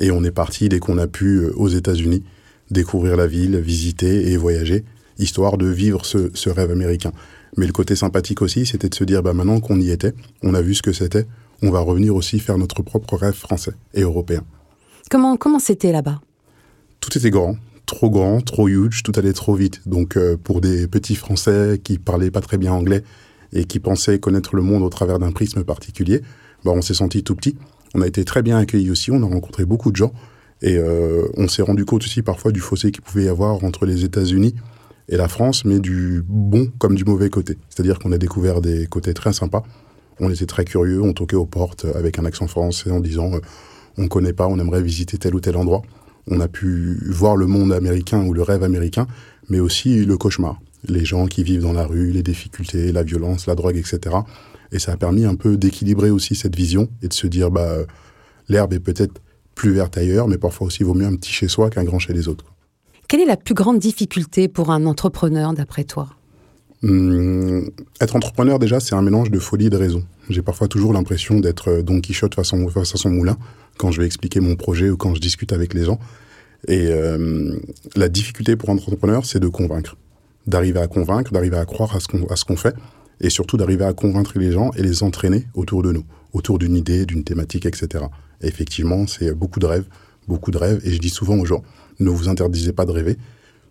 et 0.00 0.10
on 0.10 0.24
est 0.24 0.32
parti 0.32 0.68
dès 0.68 0.80
qu'on 0.80 0.98
a 0.98 1.06
pu 1.06 1.36
euh, 1.36 1.52
aux 1.54 1.68
États-Unis, 1.68 2.24
découvrir 2.72 3.16
la 3.16 3.28
ville, 3.28 3.56
visiter 3.58 4.32
et 4.32 4.36
voyager, 4.36 4.84
histoire 5.18 5.56
de 5.56 5.66
vivre 5.66 6.04
ce, 6.04 6.48
rêve 6.48 6.72
américain. 6.72 7.12
Mais 7.56 7.66
le 7.66 7.72
côté 7.72 7.94
sympathique 7.94 8.42
aussi, 8.42 8.66
c'était 8.66 8.88
de 8.88 8.94
se 8.94 9.04
dire, 9.04 9.22
bah 9.22 9.34
maintenant 9.34 9.60
qu'on 9.60 9.80
y 9.80 9.90
était, 9.90 10.14
on 10.42 10.54
a 10.54 10.62
vu 10.62 10.74
ce 10.74 10.82
que 10.82 10.92
c'était, 10.92 11.26
on 11.62 11.70
va 11.70 11.80
revenir 11.80 12.16
aussi 12.16 12.40
faire 12.40 12.58
notre 12.58 12.82
propre 12.82 13.16
rêve 13.16 13.34
français 13.34 13.72
et 13.94 14.02
européen. 14.02 14.42
Comment 15.10 15.36
comment 15.36 15.58
c'était 15.58 15.92
là-bas? 15.92 16.20
Tout 17.00 17.16
était 17.16 17.30
grand, 17.30 17.56
trop 17.86 18.10
grand, 18.10 18.40
trop 18.40 18.68
huge, 18.68 19.02
tout 19.02 19.12
allait 19.16 19.32
trop 19.32 19.54
vite. 19.54 19.82
Donc 19.86 20.16
euh, 20.16 20.36
pour 20.36 20.60
des 20.60 20.86
petits 20.86 21.16
Français 21.16 21.80
qui 21.82 21.98
parlaient 21.98 22.30
pas 22.30 22.40
très 22.40 22.56
bien 22.56 22.72
anglais, 22.72 23.02
et 23.52 23.64
qui 23.64 23.80
pensaient 23.80 24.18
connaître 24.18 24.56
le 24.56 24.62
monde 24.62 24.82
au 24.82 24.88
travers 24.88 25.18
d'un 25.18 25.32
prisme 25.32 25.64
particulier, 25.64 26.22
bah, 26.64 26.72
on 26.74 26.82
s'est 26.82 26.94
senti 26.94 27.22
tout 27.22 27.34
petit. 27.34 27.56
On 27.94 28.02
a 28.02 28.06
été 28.06 28.24
très 28.24 28.42
bien 28.42 28.58
accueillis 28.58 28.90
aussi, 28.90 29.10
on 29.10 29.22
a 29.22 29.26
rencontré 29.26 29.64
beaucoup 29.64 29.90
de 29.90 29.96
gens 29.96 30.12
et 30.62 30.76
euh, 30.76 31.26
on 31.36 31.48
s'est 31.48 31.62
rendu 31.62 31.84
compte 31.84 32.04
aussi 32.04 32.22
parfois 32.22 32.52
du 32.52 32.60
fossé 32.60 32.92
qu'il 32.92 33.02
pouvait 33.02 33.24
y 33.24 33.28
avoir 33.28 33.64
entre 33.64 33.86
les 33.86 34.04
États-Unis 34.04 34.54
et 35.08 35.16
la 35.16 35.26
France, 35.26 35.64
mais 35.64 35.80
du 35.80 36.22
bon 36.26 36.70
comme 36.78 36.94
du 36.94 37.04
mauvais 37.04 37.30
côté. 37.30 37.58
C'est-à-dire 37.68 37.98
qu'on 37.98 38.12
a 38.12 38.18
découvert 38.18 38.60
des 38.60 38.86
côtés 38.86 39.14
très 39.14 39.32
sympas. 39.32 39.62
On 40.20 40.30
était 40.30 40.46
très 40.46 40.64
curieux, 40.64 41.02
on 41.02 41.12
toquait 41.14 41.36
aux 41.36 41.46
portes 41.46 41.86
avec 41.94 42.18
un 42.18 42.26
accent 42.26 42.46
français 42.46 42.90
en 42.90 43.00
disant 43.00 43.32
euh, 43.34 43.40
on 43.96 44.02
ne 44.02 44.08
connaît 44.08 44.32
pas, 44.32 44.46
on 44.46 44.58
aimerait 44.58 44.82
visiter 44.82 45.18
tel 45.18 45.34
ou 45.34 45.40
tel 45.40 45.56
endroit. 45.56 45.82
On 46.28 46.40
a 46.40 46.46
pu 46.46 46.98
voir 47.08 47.36
le 47.36 47.46
monde 47.46 47.72
américain 47.72 48.24
ou 48.24 48.32
le 48.32 48.42
rêve 48.42 48.62
américain, 48.62 49.06
mais 49.48 49.58
aussi 49.58 50.04
le 50.04 50.16
cauchemar 50.16 50.60
les 50.88 51.04
gens 51.04 51.26
qui 51.26 51.42
vivent 51.42 51.62
dans 51.62 51.72
la 51.72 51.86
rue, 51.86 52.10
les 52.10 52.22
difficultés, 52.22 52.92
la 52.92 53.02
violence, 53.02 53.46
la 53.46 53.54
drogue, 53.54 53.76
etc. 53.76 54.16
Et 54.72 54.78
ça 54.78 54.92
a 54.92 54.96
permis 54.96 55.24
un 55.24 55.34
peu 55.34 55.56
d'équilibrer 55.56 56.10
aussi 56.10 56.34
cette 56.34 56.56
vision 56.56 56.88
et 57.02 57.08
de 57.08 57.12
se 57.12 57.26
dire, 57.26 57.50
bah, 57.50 57.78
l'herbe 58.48 58.72
est 58.72 58.80
peut-être 58.80 59.20
plus 59.54 59.72
verte 59.72 59.98
ailleurs, 59.98 60.28
mais 60.28 60.38
parfois 60.38 60.68
aussi 60.68 60.78
il 60.80 60.86
vaut 60.86 60.94
mieux 60.94 61.06
un 61.06 61.16
petit 61.16 61.32
chez 61.32 61.48
soi 61.48 61.70
qu'un 61.70 61.84
grand 61.84 61.98
chez 61.98 62.12
les 62.12 62.28
autres. 62.28 62.44
Quelle 63.08 63.20
est 63.20 63.26
la 63.26 63.36
plus 63.36 63.54
grande 63.54 63.78
difficulté 63.78 64.48
pour 64.48 64.70
un 64.70 64.86
entrepreneur 64.86 65.52
d'après 65.52 65.84
toi? 65.84 66.08
Hum, 66.82 67.68
Être 68.00 68.16
entrepreneur 68.16 68.58
déjà, 68.58 68.80
c'est 68.80 68.94
un 68.94 69.02
mélange 69.02 69.30
de 69.30 69.38
folie 69.38 69.66
et 69.66 69.70
de 69.70 69.76
raison. 69.76 70.04
J'ai 70.30 70.42
parfois 70.42 70.68
toujours 70.68 70.92
l'impression 70.92 71.40
d'être 71.40 71.68
euh, 71.68 71.82
Don 71.82 72.00
Quichotte 72.00 72.34
face 72.34 72.54
à, 72.54 72.96
son, 72.96 73.10
moulin 73.10 73.36
quand 73.76 73.90
je 73.90 74.00
vais 74.00 74.06
expliquer 74.06 74.40
mon 74.40 74.56
projet 74.56 74.88
ou 74.88 74.96
quand 74.96 75.14
je 75.14 75.20
discute 75.20 75.52
avec 75.52 75.74
les 75.74 75.84
gens. 75.84 75.98
Et 76.68 76.86
euh, 76.88 77.58
la 77.96 78.08
difficulté 78.08 78.56
pour 78.56 78.70
un 78.70 78.74
entrepreneur, 78.74 79.26
c'est 79.26 79.40
de 79.40 79.48
convaincre 79.48 79.96
d'arriver 80.46 80.80
à 80.80 80.86
convaincre, 80.86 81.32
d'arriver 81.32 81.56
à 81.56 81.64
croire 81.64 81.94
à 81.96 82.00
ce 82.00 82.44
qu'on 82.44 82.56
fait, 82.56 82.74
et 83.20 83.30
surtout 83.30 83.56
d'arriver 83.56 83.84
à 83.84 83.92
convaincre 83.92 84.38
les 84.38 84.52
gens 84.52 84.70
et 84.76 84.82
les 84.82 85.02
entraîner 85.02 85.46
autour 85.54 85.82
de 85.82 85.92
nous, 85.92 86.04
autour 86.32 86.58
d'une 86.58 86.76
idée, 86.76 87.06
d'une 87.06 87.24
thématique, 87.24 87.66
etc. 87.66 88.04
Et 88.40 88.48
effectivement, 88.48 89.06
c'est 89.06 89.32
beaucoup 89.34 89.60
de 89.60 89.66
rêves, 89.66 89.86
beaucoup 90.26 90.50
de 90.50 90.58
rêves, 90.58 90.80
et 90.84 90.92
je 90.92 90.98
dis 90.98 91.10
souvent 91.10 91.36
aux 91.36 91.44
gens, 91.44 91.62
ne 91.98 92.10
vous 92.10 92.28
interdisez 92.28 92.72
pas 92.72 92.86
de 92.86 92.92
rêver, 92.92 93.18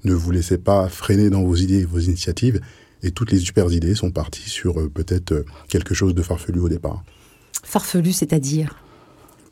ne 0.04 0.14
vous 0.14 0.32
laissez 0.32 0.58
pas 0.58 0.88
freiner 0.88 1.30
dans 1.30 1.44
vos 1.44 1.56
idées 1.56 1.80
et 1.80 1.86
vos 1.86 2.00
initiatives, 2.00 2.62
Et 3.02 3.12
toutes 3.12 3.32
les 3.32 3.40
super 3.40 3.72
idées 3.72 3.96
sont 3.96 4.12
parties 4.12 4.50
sur 4.50 4.78
euh, 4.78 4.90
peut-être 4.90 5.32
euh, 5.32 5.46
quelque 5.70 5.94
chose 5.94 6.14
de 6.14 6.22
farfelu 6.22 6.60
au 6.60 6.68
départ. 6.68 7.02
Farfelu, 7.64 8.12
c'est-à-dire? 8.12 8.76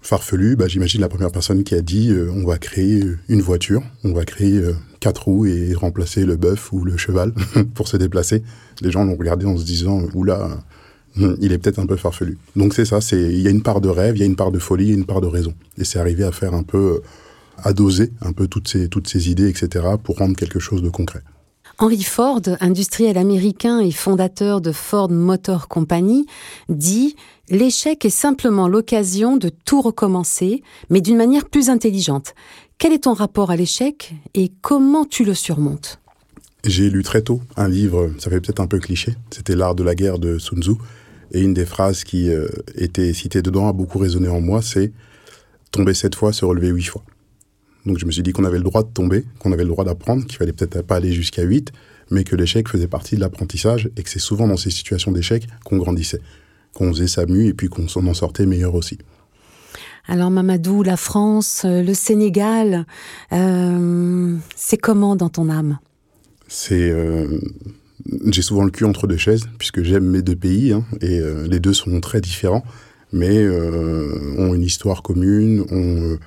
Farfelu, 0.08 0.56
bah, 0.56 0.70
j'imagine 0.70 1.02
la 1.02 1.10
première 1.10 1.34
personne 1.34 1.66
qui 1.66 1.76
a 1.76 1.82
dit 1.82 2.12
euh, 2.12 2.32
on 2.34 2.46
va 2.46 2.58
créer 2.58 3.04
une 3.28 3.42
voiture, 3.42 3.84
on 4.06 4.14
va 4.14 4.24
créer 4.24 4.62
quatre 5.02 5.26
roues 5.26 5.48
et 5.48 5.74
remplacer 5.74 6.26
le 6.26 6.38
bœuf 6.38 6.72
ou 6.72 6.86
le 6.86 6.96
cheval 6.96 7.34
pour 7.76 7.90
se 7.90 7.98
déplacer. 7.98 8.42
Les 8.80 8.90
gens 8.90 9.04
l'ont 9.04 9.18
regardé 9.18 9.46
en 9.46 9.58
se 9.58 9.66
disant 9.66 10.04
oula, 10.14 10.64
il 11.42 11.52
est 11.52 11.58
peut-être 11.58 11.80
un 11.80 11.86
peu 11.86 11.98
farfelu. 11.98 12.38
Donc 12.56 12.74
c'est 12.74 12.86
ça, 12.86 13.02
c'est 13.02 13.22
il 13.22 13.42
y 13.42 13.48
a 13.48 13.50
une 13.50 13.64
part 13.64 13.82
de 13.82 13.90
rêve, 13.90 14.16
il 14.16 14.22
y 14.22 14.24
a 14.24 14.26
une 14.26 14.38
part 14.38 14.54
de 14.54 14.60
folie, 14.60 14.92
et 14.92 14.94
une 14.94 15.06
part 15.06 15.20
de 15.20 15.28
raison. 15.28 15.54
Et 15.78 15.84
c'est 15.84 16.00
arrivé 16.00 16.24
à 16.24 16.32
faire 16.32 16.54
un 16.54 16.64
peu 16.64 17.02
à 17.58 17.74
doser 17.74 18.14
un 18.22 18.32
peu 18.32 18.48
toutes 18.48 18.70
ces 18.70 18.88
toutes 18.88 19.10
ces 19.10 19.30
idées, 19.30 19.50
etc. 19.50 19.86
pour 20.02 20.20
rendre 20.20 20.38
quelque 20.38 20.60
chose 20.60 20.82
de 20.82 20.90
concret. 20.90 21.22
Henry 21.79 22.01
Ford, 22.01 22.41
industriel 22.60 23.19
américain 23.19 23.79
et 23.79 23.91
fondateur 23.91 24.62
de 24.62 24.72
Ford 24.72 25.12
Motor 25.12 25.67
Company, 25.67 26.25
dit 26.69 27.15
L'échec 27.50 28.03
est 28.03 28.10
simplement 28.10 28.67
l'occasion 28.67 29.38
de 29.38 29.50
tout 29.50 29.81
recommencer, 29.81 30.63
mais 30.89 31.01
d'une 31.01 31.17
manière 31.17 31.46
plus 31.46 31.69
intelligente. 31.69 32.34
Quel 32.79 32.93
est 32.93 33.03
ton 33.03 33.13
rapport 33.13 33.51
à 33.51 33.55
l'échec 33.55 34.15
et 34.34 34.51
comment 34.62 35.05
tu 35.05 35.24
le 35.24 35.36
surmontes? 35.36 36.00
J'ai 36.63 36.89
lu 36.89 37.03
très 37.03 37.22
tôt 37.22 37.41
un 37.55 37.69
livre, 37.69 38.12
ça 38.17 38.31
fait 38.31 38.41
peut-être 38.41 38.60
un 38.60 38.67
peu 38.67 38.79
cliché, 38.79 39.15
c'était 39.29 39.55
L'art 39.55 39.75
de 39.75 39.84
la 39.84 39.93
guerre 39.93 40.17
de 40.17 40.39
Sun 40.39 40.63
Tzu, 40.63 40.72
et 41.31 41.41
une 41.41 41.53
des 41.53 41.67
phrases 41.67 42.03
qui 42.03 42.31
euh, 42.31 42.48
était 42.74 43.13
citée 43.13 43.43
dedans 43.43 43.67
a 43.67 43.74
beaucoup 43.74 44.00
résonné 44.00 44.29
en 44.29 44.41
moi, 44.41 44.63
c'est 44.63 44.91
Tomber 45.69 45.93
sept 45.93 46.15
fois, 46.15 46.34
se 46.34 46.43
relever 46.43 46.69
huit 46.69 46.86
fois. 46.86 47.03
Donc 47.88 47.98
je 47.98 48.06
me 48.06 48.12
suis 48.12 48.22
dit 48.22 48.34
qu'on 48.34 48.44
avait 48.44 48.58
le 48.58 48.63
droit 48.63 48.84
de 48.84 48.89
tomber, 48.89 49.25
qu'on 49.39 49.53
avait 49.53 49.63
le 49.63 49.70
droit 49.70 49.86
d'apprendre, 49.86 50.25
qu'il 50.25 50.38
fallait 50.38 50.53
peut-être 50.53 50.82
pas 50.82 50.98
aller 50.98 51.13
jusqu'à 51.13 51.44
8, 51.44 51.72
mais 52.12 52.25
que 52.25 52.36
l'échec 52.36 52.67
faisait 52.67 52.88
partie 52.88 53.15
de 53.15 53.22
l'apprentissage 53.22 53.89
et 53.96 54.03
que 54.03 54.10
c'est 54.10 54.20
souvent 54.20 54.48
dans 54.48 54.58
ces 54.58 54.70
situations 54.70 55.12
d'échec 55.12 55.48
qu'on 55.63 55.77
grandissait, 55.77 56.22
qu'on 56.74 56.91
faisait 56.91 57.08
sa 57.08 57.25
mue 57.25 57.48
et 57.48 57.53
puis 57.53 57.70
qu'on 57.70 57.88
s'en 57.88 58.06
en 58.06 58.13
sortait 58.13 58.46
meilleur 58.46 58.75
aussi. 58.75 58.98
Alors 60.06 60.29
Mamadou, 60.29 60.84
la 60.84 60.98
France, 60.98 61.63
euh, 61.65 61.82
le 61.82 61.94
Sénégal, 61.94 62.86
euh, 63.34 64.36
c'est 64.56 64.77
comment 64.77 65.15
dans 65.15 65.29
ton 65.29 65.50
âme? 65.50 65.79
C'est 66.48 66.91
euh, 66.91 67.39
j'ai 68.25 68.41
souvent 68.41 68.63
le 68.63 68.72
cul 68.72 68.86
entre 68.86 69.08
deux 69.08 69.17
chaises 69.17 69.48
puisque 69.58 69.84
j'aime 69.84 70.06
mes 70.06 70.22
deux 70.22 70.36
pays 70.36 70.72
hein, 70.72 70.86
et 71.01 71.20
les 71.50 71.60
deux 71.60 71.74
sont 71.74 72.00
très 72.00 72.22
différents, 72.22 72.63
mais 73.12 73.46
ont 73.50 74.53
une 74.53 74.63
histoire 74.63 75.03
commune, 75.03 75.65
ont 75.72 76.17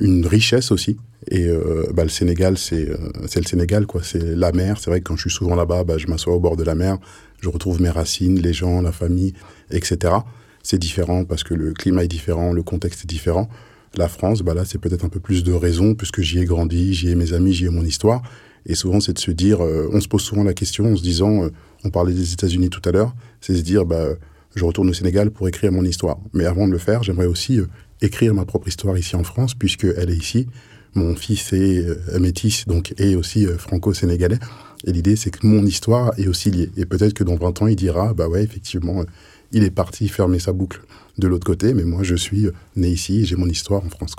une 0.00 0.26
richesse 0.26 0.70
aussi. 0.72 0.96
Et 1.30 1.46
euh, 1.46 1.86
bah, 1.92 2.04
le 2.04 2.08
Sénégal, 2.08 2.56
c'est 2.56 2.88
euh, 2.88 2.96
c'est 3.26 3.40
le 3.40 3.46
Sénégal, 3.46 3.86
quoi. 3.86 4.02
C'est 4.02 4.36
la 4.36 4.52
mer. 4.52 4.78
C'est 4.80 4.90
vrai 4.90 5.00
que 5.00 5.04
quand 5.04 5.16
je 5.16 5.22
suis 5.22 5.30
souvent 5.30 5.54
là-bas, 5.54 5.84
bah, 5.84 5.98
je 5.98 6.06
m'assois 6.06 6.34
au 6.34 6.40
bord 6.40 6.56
de 6.56 6.64
la 6.64 6.74
mer, 6.74 6.98
je 7.40 7.48
retrouve 7.48 7.82
mes 7.82 7.90
racines, 7.90 8.40
les 8.40 8.52
gens, 8.52 8.80
la 8.80 8.92
famille, 8.92 9.34
etc. 9.70 10.14
C'est 10.62 10.78
différent 10.78 11.24
parce 11.24 11.44
que 11.44 11.54
le 11.54 11.72
climat 11.72 12.04
est 12.04 12.08
différent, 12.08 12.52
le 12.52 12.62
contexte 12.62 13.04
est 13.04 13.06
différent. 13.06 13.48
La 13.96 14.08
France, 14.08 14.42
bah 14.42 14.54
là, 14.54 14.64
c'est 14.64 14.78
peut-être 14.78 15.04
un 15.04 15.08
peu 15.08 15.20
plus 15.20 15.42
de 15.42 15.52
raison 15.52 15.94
puisque 15.94 16.20
j'y 16.20 16.38
ai 16.38 16.44
grandi, 16.44 16.92
j'y 16.92 17.10
ai 17.10 17.14
mes 17.14 17.32
amis, 17.32 17.52
j'y 17.52 17.66
ai 17.66 17.70
mon 17.70 17.84
histoire. 17.84 18.22
Et 18.66 18.74
souvent, 18.74 19.00
c'est 19.00 19.14
de 19.14 19.18
se 19.18 19.30
dire, 19.30 19.64
euh, 19.64 19.88
on 19.92 20.00
se 20.00 20.08
pose 20.08 20.22
souvent 20.22 20.44
la 20.44 20.52
question 20.52 20.92
en 20.92 20.96
se 20.96 21.02
disant, 21.02 21.48
on 21.84 21.90
parlait 21.90 22.12
des 22.12 22.32
États-Unis 22.32 22.68
tout 22.68 22.82
à 22.84 22.92
l'heure, 22.92 23.14
c'est 23.40 23.54
se 23.54 23.62
dire, 23.62 23.86
bah, 23.86 24.08
je 24.54 24.64
retourne 24.64 24.90
au 24.90 24.92
Sénégal 24.92 25.30
pour 25.30 25.48
écrire 25.48 25.72
mon 25.72 25.84
histoire. 25.84 26.18
Mais 26.34 26.44
avant 26.44 26.66
de 26.66 26.72
le 26.72 26.78
faire, 26.78 27.02
j'aimerais 27.02 27.26
aussi 27.26 27.60
écrire 28.00 28.34
ma 28.34 28.44
propre 28.44 28.68
histoire 28.68 28.96
ici 28.96 29.16
en 29.16 29.24
France, 29.24 29.54
puisqu'elle 29.54 30.10
est 30.10 30.16
ici. 30.16 30.46
Mon 30.94 31.14
fils 31.14 31.52
est 31.52 31.86
euh, 31.86 32.18
métis, 32.18 32.66
donc 32.66 32.94
est 32.98 33.14
aussi 33.14 33.46
euh, 33.46 33.58
franco-sénégalais. 33.58 34.38
Et 34.84 34.92
l'idée, 34.92 35.16
c'est 35.16 35.30
que 35.30 35.46
mon 35.46 35.64
histoire 35.64 36.12
est 36.18 36.26
aussi 36.26 36.50
liée. 36.50 36.70
Et 36.76 36.86
peut-être 36.86 37.14
que 37.14 37.24
dans 37.24 37.36
20 37.36 37.62
ans, 37.62 37.66
il 37.66 37.76
dira, 37.76 38.14
bah 38.14 38.28
ouais, 38.28 38.42
effectivement, 38.42 39.00
euh, 39.00 39.04
il 39.52 39.64
est 39.64 39.70
parti 39.70 40.08
fermer 40.08 40.38
sa 40.38 40.52
boucle 40.52 40.80
de 41.18 41.28
l'autre 41.28 41.46
côté, 41.46 41.74
mais 41.74 41.84
moi, 41.84 42.02
je 42.02 42.14
suis 42.14 42.48
né 42.76 42.88
ici, 42.88 43.24
j'ai 43.24 43.36
mon 43.36 43.48
histoire 43.48 43.84
en 43.84 43.88
France. 43.88 44.14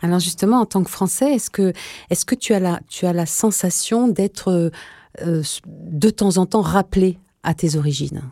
Alors 0.00 0.18
justement, 0.18 0.60
en 0.60 0.66
tant 0.66 0.82
que 0.82 0.90
Français, 0.90 1.34
est-ce 1.34 1.50
que, 1.50 1.72
est-ce 2.10 2.24
que 2.24 2.34
tu, 2.34 2.54
as 2.54 2.60
la, 2.60 2.80
tu 2.88 3.06
as 3.06 3.12
la 3.12 3.26
sensation 3.26 4.08
d'être 4.08 4.70
de 5.24 6.10
temps 6.10 6.38
en 6.38 6.46
temps 6.46 6.62
rappelé 6.62 7.18
à 7.42 7.52
tes 7.54 7.76
origines? 7.76 8.22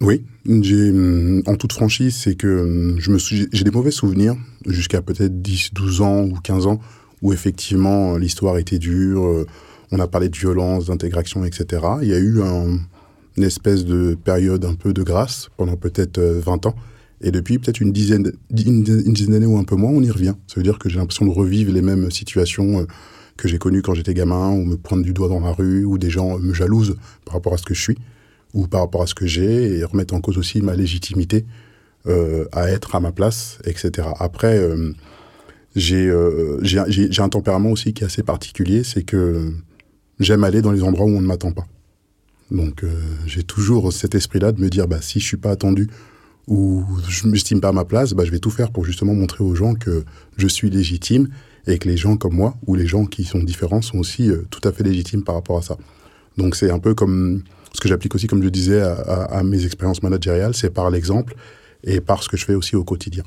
Oui, 0.00 0.24
j'ai, 0.44 0.90
hum, 0.90 1.42
en 1.46 1.56
toute 1.56 1.72
franchise, 1.72 2.16
c'est 2.16 2.34
que 2.34 2.62
hum, 2.62 2.96
je 2.98 3.10
me 3.10 3.18
j'ai 3.18 3.64
des 3.64 3.70
mauvais 3.70 3.90
souvenirs 3.90 4.36
jusqu'à 4.66 5.02
peut-être 5.02 5.40
10, 5.40 5.70
12 5.72 6.00
ans 6.00 6.24
ou 6.24 6.34
15 6.42 6.66
ans 6.66 6.80
où 7.22 7.32
effectivement 7.32 8.16
l'histoire 8.16 8.58
était 8.58 8.78
dure, 8.78 9.24
euh, 9.24 9.46
on 9.92 9.98
a 9.98 10.06
parlé 10.06 10.28
de 10.28 10.36
violence, 10.36 10.86
d'intégration, 10.86 11.44
etc. 11.44 11.82
Il 12.02 12.08
y 12.08 12.14
a 12.14 12.18
eu 12.18 12.42
un, 12.42 12.78
une 13.36 13.42
espèce 13.42 13.84
de 13.84 14.14
période 14.14 14.64
un 14.64 14.74
peu 14.74 14.92
de 14.92 15.02
grâce 15.02 15.48
pendant 15.56 15.76
peut-être 15.76 16.20
20 16.20 16.66
euh, 16.66 16.68
ans. 16.68 16.74
Et 17.22 17.30
depuis 17.30 17.58
peut-être 17.58 17.80
une 17.80 17.92
dizaine, 17.92 18.30
une 18.50 18.82
dizaine 18.82 19.32
d'années 19.32 19.46
ou 19.46 19.56
un 19.56 19.64
peu 19.64 19.76
moins, 19.76 19.90
on 19.90 20.02
y 20.02 20.10
revient. 20.10 20.34
Ça 20.46 20.56
veut 20.56 20.62
dire 20.62 20.78
que 20.78 20.90
j'ai 20.90 20.98
l'impression 20.98 21.24
de 21.24 21.30
revivre 21.30 21.72
les 21.72 21.80
mêmes 21.80 22.10
situations 22.10 22.80
euh, 22.80 22.86
que 23.38 23.48
j'ai 23.48 23.58
connues 23.58 23.80
quand 23.80 23.94
j'étais 23.94 24.12
gamin, 24.12 24.50
ou 24.50 24.64
me 24.64 24.76
pointe 24.76 25.02
du 25.02 25.14
doigt 25.14 25.28
dans 25.28 25.40
la 25.40 25.52
rue, 25.52 25.84
ou 25.84 25.96
des 25.96 26.10
gens 26.10 26.38
me 26.38 26.52
jalousent 26.52 26.96
par 27.24 27.34
rapport 27.34 27.54
à 27.54 27.56
ce 27.56 27.64
que 27.64 27.74
je 27.74 27.80
suis 27.80 27.98
ou 28.54 28.68
par 28.68 28.80
rapport 28.80 29.02
à 29.02 29.06
ce 29.06 29.14
que 29.14 29.26
j'ai 29.26 29.78
et 29.78 29.84
remettre 29.84 30.14
en 30.14 30.20
cause 30.20 30.38
aussi 30.38 30.62
ma 30.62 30.74
légitimité 30.74 31.44
euh, 32.06 32.44
à 32.52 32.70
être 32.70 32.94
à 32.94 33.00
ma 33.00 33.12
place, 33.12 33.58
etc. 33.64 34.08
Après, 34.18 34.58
euh, 34.58 34.92
euh, 35.76 36.58
j'ai 36.62 37.22
un 37.22 37.28
tempérament 37.28 37.70
aussi 37.70 37.92
qui 37.92 38.04
est 38.04 38.06
assez 38.06 38.22
particulier, 38.22 38.84
c'est 38.84 39.02
que 39.02 39.52
j'aime 40.20 40.44
aller 40.44 40.62
dans 40.62 40.70
les 40.70 40.82
endroits 40.82 41.06
où 41.06 41.16
on 41.16 41.20
ne 41.20 41.26
m'attend 41.26 41.52
pas. 41.52 41.66
Donc 42.50 42.84
j'ai 43.26 43.42
toujours 43.42 43.90
cet 43.92 44.14
esprit-là 44.14 44.52
de 44.52 44.60
me 44.60 44.68
dire, 44.68 44.86
bah, 44.86 45.00
si 45.00 45.18
je 45.18 45.24
suis 45.24 45.38
pas 45.38 45.50
attendu 45.50 45.88
ou 46.46 46.84
je 47.08 47.26
m'estime 47.26 47.60
pas 47.60 47.70
à 47.70 47.72
ma 47.72 47.86
place, 47.86 48.12
bah, 48.12 48.24
je 48.26 48.30
vais 48.30 48.38
tout 48.38 48.50
faire 48.50 48.70
pour 48.70 48.84
justement 48.84 49.14
montrer 49.14 49.42
aux 49.42 49.54
gens 49.54 49.74
que 49.74 50.04
je 50.36 50.46
suis 50.46 50.68
légitime 50.68 51.28
et 51.66 51.78
que 51.78 51.88
les 51.88 51.96
gens 51.96 52.18
comme 52.18 52.34
moi 52.34 52.54
ou 52.66 52.74
les 52.74 52.86
gens 52.86 53.06
qui 53.06 53.24
sont 53.24 53.42
différents 53.42 53.80
sont 53.80 53.96
aussi 53.96 54.30
tout 54.50 54.60
à 54.68 54.72
fait 54.72 54.84
légitimes 54.84 55.24
par 55.24 55.34
rapport 55.36 55.56
à 55.56 55.62
ça. 55.62 55.78
Donc 56.36 56.54
c'est 56.54 56.70
un 56.70 56.78
peu 56.78 56.94
comme 56.94 57.42
ce 57.74 57.80
que 57.80 57.88
j'applique 57.88 58.14
aussi, 58.14 58.26
comme 58.26 58.42
je 58.42 58.48
disais, 58.48 58.80
à, 58.80 59.42
mes 59.42 59.66
expériences 59.66 60.02
managériales, 60.02 60.54
c'est 60.54 60.70
par 60.70 60.90
l'exemple 60.90 61.34
et 61.82 62.00
par 62.00 62.22
ce 62.22 62.28
que 62.28 62.36
je 62.36 62.44
fais 62.44 62.54
aussi 62.54 62.76
au 62.76 62.84
quotidien. 62.84 63.24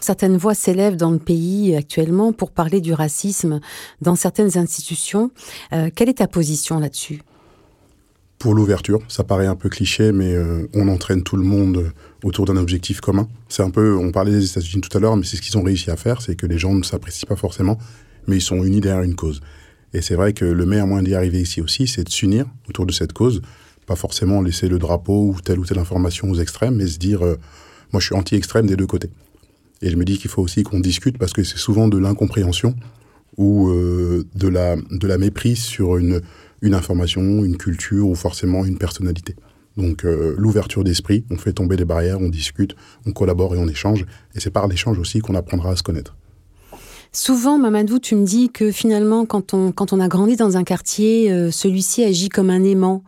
Certaines 0.00 0.36
voix 0.36 0.54
s'élèvent 0.54 0.96
dans 0.96 1.10
le 1.10 1.18
pays 1.18 1.76
actuellement 1.76 2.32
pour 2.32 2.50
parler 2.50 2.80
du 2.80 2.92
racisme 2.92 3.60
dans 4.00 4.16
certaines 4.16 4.56
institutions. 4.56 5.30
Euh, 5.72 5.90
quelle 5.94 6.08
est 6.08 6.18
ta 6.18 6.28
position 6.28 6.78
là-dessus? 6.78 7.20
Pour 8.38 8.54
l'ouverture, 8.54 9.00
ça 9.08 9.24
paraît 9.24 9.48
un 9.48 9.56
peu 9.56 9.68
cliché, 9.68 10.12
mais 10.12 10.32
euh, 10.32 10.68
on 10.72 10.86
entraîne 10.86 11.24
tout 11.24 11.36
le 11.36 11.42
monde 11.42 11.92
autour 12.22 12.46
d'un 12.46 12.56
objectif 12.56 13.00
commun. 13.00 13.28
C'est 13.48 13.64
un 13.64 13.70
peu, 13.70 13.96
on 13.96 14.12
parlait 14.12 14.30
des 14.30 14.48
États-Unis 14.48 14.80
tout 14.80 14.96
à 14.96 15.00
l'heure, 15.00 15.16
mais 15.16 15.24
c'est 15.24 15.36
ce 15.36 15.42
qu'ils 15.42 15.58
ont 15.58 15.62
réussi 15.62 15.90
à 15.90 15.96
faire, 15.96 16.22
c'est 16.22 16.36
que 16.36 16.46
les 16.46 16.58
gens 16.58 16.72
ne 16.72 16.84
s'apprécient 16.84 17.26
pas 17.26 17.36
forcément, 17.36 17.78
mais 18.28 18.36
ils 18.36 18.42
sont 18.42 18.62
unis 18.62 18.80
derrière 18.80 19.02
une 19.02 19.16
cause. 19.16 19.40
Et 19.94 20.02
c'est 20.02 20.14
vrai 20.14 20.32
que 20.32 20.44
le 20.44 20.66
meilleur 20.66 20.86
moyen 20.86 21.02
d'y 21.02 21.14
arriver 21.14 21.40
ici 21.40 21.60
aussi, 21.60 21.86
c'est 21.86 22.04
de 22.04 22.10
s'unir 22.10 22.46
autour 22.68 22.86
de 22.86 22.92
cette 22.92 23.12
cause. 23.12 23.40
Pas 23.86 23.96
forcément 23.96 24.42
laisser 24.42 24.68
le 24.68 24.78
drapeau 24.78 25.32
ou 25.34 25.40
telle 25.40 25.58
ou 25.58 25.64
telle 25.64 25.78
information 25.78 26.30
aux 26.30 26.38
extrêmes, 26.38 26.76
mais 26.76 26.86
se 26.86 26.98
dire, 26.98 27.24
euh, 27.24 27.36
moi 27.92 28.00
je 28.00 28.06
suis 28.06 28.14
anti-extrême 28.14 28.66
des 28.66 28.76
deux 28.76 28.86
côtés. 28.86 29.10
Et 29.80 29.90
je 29.90 29.96
me 29.96 30.04
dis 30.04 30.18
qu'il 30.18 30.30
faut 30.30 30.42
aussi 30.42 30.62
qu'on 30.62 30.80
discute 30.80 31.18
parce 31.18 31.32
que 31.32 31.42
c'est 31.42 31.56
souvent 31.56 31.88
de 31.88 31.96
l'incompréhension 31.96 32.74
ou 33.36 33.68
euh, 33.68 34.26
de, 34.34 34.48
la, 34.48 34.76
de 34.76 35.06
la 35.06 35.16
méprise 35.16 35.60
sur 35.60 35.96
une, 35.96 36.20
une 36.60 36.74
information, 36.74 37.44
une 37.44 37.56
culture 37.56 38.08
ou 38.08 38.14
forcément 38.14 38.64
une 38.64 38.76
personnalité. 38.76 39.36
Donc 39.78 40.04
euh, 40.04 40.34
l'ouverture 40.36 40.82
d'esprit, 40.82 41.24
on 41.30 41.36
fait 41.36 41.52
tomber 41.52 41.76
les 41.76 41.84
barrières, 41.84 42.20
on 42.20 42.28
discute, 42.28 42.74
on 43.06 43.12
collabore 43.12 43.54
et 43.54 43.58
on 43.58 43.68
échange. 43.68 44.04
Et 44.34 44.40
c'est 44.40 44.50
par 44.50 44.66
l'échange 44.66 44.98
aussi 44.98 45.20
qu'on 45.20 45.36
apprendra 45.36 45.70
à 45.70 45.76
se 45.76 45.84
connaître. 45.84 46.17
Souvent, 47.20 47.58
Mamadou, 47.58 47.98
tu 47.98 48.14
me 48.14 48.24
dis 48.24 48.48
que 48.48 48.70
finalement, 48.70 49.26
quand 49.26 49.52
on, 49.52 49.72
quand 49.72 49.92
on 49.92 49.98
a 49.98 50.06
grandi 50.06 50.36
dans 50.36 50.56
un 50.56 50.62
quartier, 50.62 51.32
euh, 51.32 51.50
celui-ci 51.50 52.04
agit 52.04 52.28
comme 52.28 52.48
un 52.48 52.62
aimant 52.62 53.02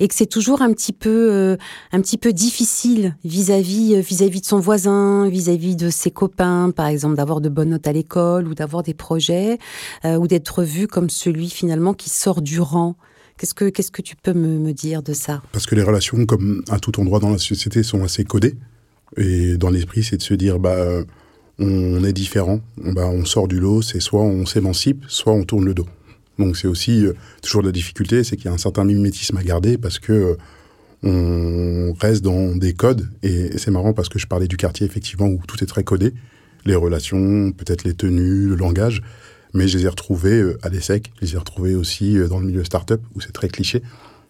et 0.00 0.06
que 0.06 0.14
c'est 0.14 0.26
toujours 0.26 0.60
un 0.60 0.70
petit 0.74 0.92
peu, 0.92 1.32
euh, 1.32 1.56
un 1.90 2.02
petit 2.02 2.18
peu 2.18 2.34
difficile 2.34 3.16
vis-à-vis, 3.24 3.94
euh, 3.94 4.00
vis-à-vis 4.00 4.42
de 4.42 4.46
son 4.46 4.60
voisin, 4.60 5.30
vis-à-vis 5.30 5.76
de 5.76 5.88
ses 5.88 6.10
copains, 6.10 6.72
par 6.76 6.88
exemple, 6.88 7.16
d'avoir 7.16 7.40
de 7.40 7.48
bonnes 7.48 7.70
notes 7.70 7.86
à 7.86 7.92
l'école 7.92 8.48
ou 8.48 8.54
d'avoir 8.54 8.82
des 8.82 8.92
projets 8.92 9.58
ou 10.04 10.28
d'être 10.28 10.62
vu 10.62 10.86
comme 10.86 11.08
celui 11.08 11.48
finalement 11.48 11.94
qui 11.94 12.10
sort 12.10 12.42
du 12.42 12.60
rang. 12.60 12.96
Qu'est-ce 13.38 13.54
que, 13.54 13.70
que 13.70 14.02
tu 14.02 14.14
peux 14.14 14.34
me, 14.34 14.58
me 14.58 14.72
dire 14.74 15.02
de 15.02 15.14
ça? 15.14 15.40
Parce 15.52 15.64
que 15.64 15.74
les 15.74 15.82
relations, 15.82 16.26
comme 16.26 16.62
à 16.68 16.78
tout 16.78 17.00
endroit 17.00 17.18
dans 17.18 17.30
la 17.30 17.38
société, 17.38 17.82
sont 17.82 18.04
assez 18.04 18.24
codées. 18.24 18.56
Et 19.16 19.56
dans 19.56 19.70
l'esprit, 19.70 20.04
c'est 20.04 20.18
de 20.18 20.22
se 20.22 20.34
dire, 20.34 20.58
bah, 20.58 21.02
on 21.58 22.02
est 22.02 22.12
différent, 22.12 22.60
bah, 22.76 23.06
on 23.06 23.24
sort 23.24 23.48
du 23.48 23.60
lot, 23.60 23.82
c'est 23.82 24.00
soit 24.00 24.22
on 24.22 24.46
s'émancipe, 24.46 25.04
soit 25.08 25.32
on 25.32 25.44
tourne 25.44 25.64
le 25.64 25.74
dos. 25.74 25.86
Donc 26.38 26.56
c'est 26.56 26.66
aussi 26.66 27.06
euh, 27.06 27.14
toujours 27.42 27.62
la 27.62 27.72
difficulté, 27.72 28.24
c'est 28.24 28.36
qu'il 28.36 28.46
y 28.46 28.48
a 28.48 28.52
un 28.52 28.58
certain 28.58 28.84
mimétisme 28.84 29.36
à 29.36 29.42
garder 29.42 29.78
parce 29.78 29.98
que 29.98 30.12
euh, 30.12 30.36
on 31.04 31.94
reste 32.00 32.22
dans 32.22 32.56
des 32.56 32.74
codes. 32.74 33.08
Et, 33.22 33.56
c'est 33.58 33.70
marrant 33.70 33.92
parce 33.92 34.08
que 34.08 34.18
je 34.18 34.26
parlais 34.26 34.48
du 34.48 34.56
quartier 34.56 34.86
effectivement 34.86 35.26
où 35.26 35.40
tout 35.46 35.62
est 35.62 35.66
très 35.66 35.84
codé, 35.84 36.12
les 36.64 36.74
relations, 36.74 37.52
peut-être 37.52 37.84
les 37.84 37.94
tenues, 37.94 38.48
le 38.48 38.56
langage, 38.56 39.02
mais 39.52 39.68
je 39.68 39.78
les 39.78 39.84
ai 39.84 39.88
retrouvés 39.88 40.40
euh, 40.40 40.58
à 40.62 40.70
l'ESSEC, 40.70 41.12
je 41.20 41.26
les 41.26 41.34
ai 41.34 41.38
retrouvés 41.38 41.74
aussi 41.76 42.16
dans 42.28 42.40
le 42.40 42.46
milieu 42.46 42.64
start-up 42.64 43.00
où 43.14 43.20
c'est 43.20 43.32
très 43.32 43.48
cliché. 43.48 43.82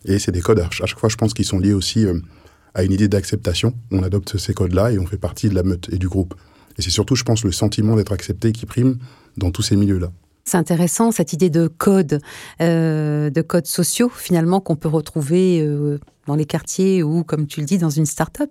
Et 0.05 0.19
c'est 0.19 0.33
des 0.33 0.43
codes, 0.43 0.61
à 0.61 0.69
chaque 0.71 0.99
fois, 0.99 1.09
je 1.09 1.17
pense 1.17 1.33
qu'ils 1.33 1.47
sont 1.47 1.59
liés 1.59 1.73
aussi 1.73 2.05
à 2.75 2.83
une 2.83 2.93
idée 2.93 3.09
d'acceptation. 3.09 3.73
On 3.91 4.03
adopte 4.03 4.37
ces 4.37 4.53
codes-là 4.53 4.93
et 4.93 4.99
on 4.99 5.07
fait 5.07 5.17
partie 5.17 5.49
de 5.49 5.55
la 5.55 5.63
meute 5.63 5.89
et 5.91 5.97
du 5.97 6.09
groupe. 6.09 6.35
Et 6.79 6.83
c'est 6.83 6.91
surtout, 6.91 7.15
je 7.15 7.25
pense, 7.25 7.45
le 7.45 7.53
sentiment 7.53 7.97
d'être 7.97 8.13
accepté 8.13 8.53
qui 8.53 8.67
prime 8.67 8.99
dans 9.37 9.51
tous 9.51 9.63
ces 9.63 9.77
milieux-là. 9.77 10.11
C'est 10.45 10.59
intéressant 10.59 11.11
cette 11.11 11.33
idée 11.33 11.49
de 11.49 11.69
code, 11.69 12.21
euh, 12.61 13.31
de 13.31 13.41
codes 13.41 13.67
sociaux 13.67 14.11
finalement 14.15 14.61
qu'on 14.61 14.77
peut 14.77 14.89
retrouver 14.89 15.63
euh, 15.63 15.99
dans 16.27 16.35
les 16.35 16.45
quartiers 16.45 17.03
ou, 17.03 17.25
comme 17.25 17.47
tu 17.47 17.61
le 17.61 17.67
dis, 17.67 17.79
dans 17.79 17.89
une 17.91 18.05
start-up. 18.05 18.51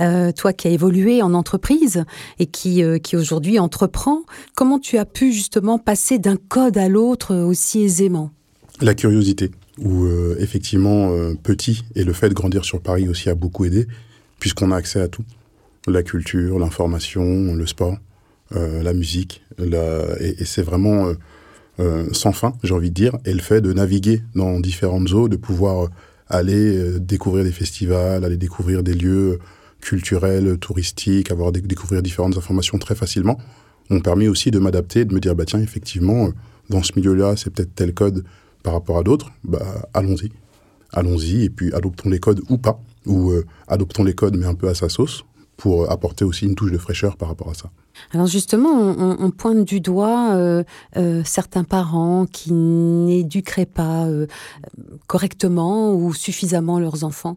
Euh, 0.00 0.32
toi 0.32 0.52
qui 0.52 0.66
as 0.66 0.72
évolué 0.72 1.22
en 1.22 1.34
entreprise 1.34 2.04
et 2.40 2.46
qui, 2.46 2.82
qui 3.02 3.16
aujourd'hui 3.16 3.60
entreprend, 3.60 4.22
comment 4.56 4.80
tu 4.80 4.98
as 4.98 5.04
pu 5.04 5.32
justement 5.32 5.78
passer 5.78 6.18
d'un 6.18 6.36
code 6.36 6.76
à 6.76 6.88
l'autre 6.88 7.36
aussi 7.36 7.82
aisément? 7.82 8.30
La 8.80 8.94
curiosité, 8.94 9.52
où 9.78 10.06
effectivement 10.38 11.10
petit 11.42 11.82
et 11.96 12.04
le 12.04 12.12
fait 12.12 12.28
de 12.28 12.34
grandir 12.34 12.64
sur 12.64 12.80
Paris 12.80 13.08
aussi 13.08 13.28
a 13.28 13.34
beaucoup 13.34 13.64
aidé, 13.64 13.88
puisqu'on 14.38 14.70
a 14.70 14.76
accès 14.76 15.00
à 15.00 15.08
tout 15.08 15.24
la 15.86 16.02
culture, 16.02 16.58
l'information, 16.58 17.54
le 17.54 17.66
sport. 17.66 17.96
Euh, 18.56 18.82
la 18.82 18.94
musique, 18.94 19.42
et, 19.58 20.44
c'est 20.46 20.62
vraiment 20.62 21.08
euh, 21.08 21.14
euh, 21.80 22.06
sans 22.12 22.32
fin, 22.32 22.54
j'ai 22.62 22.72
envie 22.72 22.88
de 22.88 22.94
dire, 22.94 23.14
et 23.26 23.34
le 23.34 23.40
fait 23.40 23.60
de 23.60 23.74
naviguer 23.74 24.22
dans 24.34 24.58
différentes 24.58 25.12
eaux, 25.12 25.28
de 25.28 25.36
pouvoir 25.36 25.90
aller 26.28 26.98
découvrir 26.98 27.44
des 27.44 27.52
festivals, 27.52 28.24
aller 28.24 28.38
découvrir 28.38 28.82
des 28.82 28.94
lieux 28.94 29.38
culturels, 29.82 30.58
touristiques, 30.58 31.30
avoir 31.30 31.52
découvrir 31.52 32.02
différentes 32.02 32.38
informations 32.38 32.78
très 32.78 32.94
facilement, 32.94 33.38
m'ont 33.90 34.00
permis 34.00 34.28
aussi 34.28 34.50
de 34.50 34.58
m'adapter, 34.58 35.04
de 35.04 35.12
me 35.12 35.20
dire 35.20 35.34
bah 35.34 35.44
tiens 35.44 35.60
effectivement 35.60 36.30
dans 36.70 36.82
ce 36.82 36.92
milieu-là 36.96 37.36
c'est 37.36 37.50
peut-être 37.50 37.74
tel 37.74 37.92
code 37.92 38.24
par 38.62 38.72
rapport 38.72 38.98
à 38.98 39.02
d'autres, 39.02 39.30
bah 39.44 39.88
allons-y, 39.92 40.32
allons-y 40.92 41.44
et 41.44 41.50
puis 41.50 41.72
adoptons 41.74 42.08
les 42.08 42.18
codes 42.18 42.40
ou 42.48 42.56
pas, 42.56 42.80
ou 43.06 43.32
adoptons 43.66 44.04
les 44.04 44.14
codes 44.14 44.36
mais 44.36 44.46
un 44.46 44.54
peu 44.54 44.68
à 44.68 44.74
sa 44.74 44.88
sauce 44.88 45.24
pour 45.58 45.90
apporter 45.90 46.24
aussi 46.24 46.46
une 46.46 46.54
touche 46.54 46.70
de 46.70 46.78
fraîcheur 46.78 47.16
par 47.16 47.28
rapport 47.28 47.50
à 47.50 47.54
ça. 47.54 47.70
Alors 48.12 48.28
justement, 48.28 48.70
on, 48.70 49.30
pointe 49.32 49.64
du 49.64 49.80
doigt 49.80 50.34
euh, 50.34 50.62
euh, 50.96 51.22
certains 51.24 51.64
parents 51.64 52.26
qui 52.26 52.52
n'éduqueraient 52.52 53.66
pas 53.66 54.06
euh, 54.06 54.28
correctement 55.08 55.92
ou 55.92 56.14
suffisamment 56.14 56.78
leurs 56.78 57.02
enfants. 57.04 57.36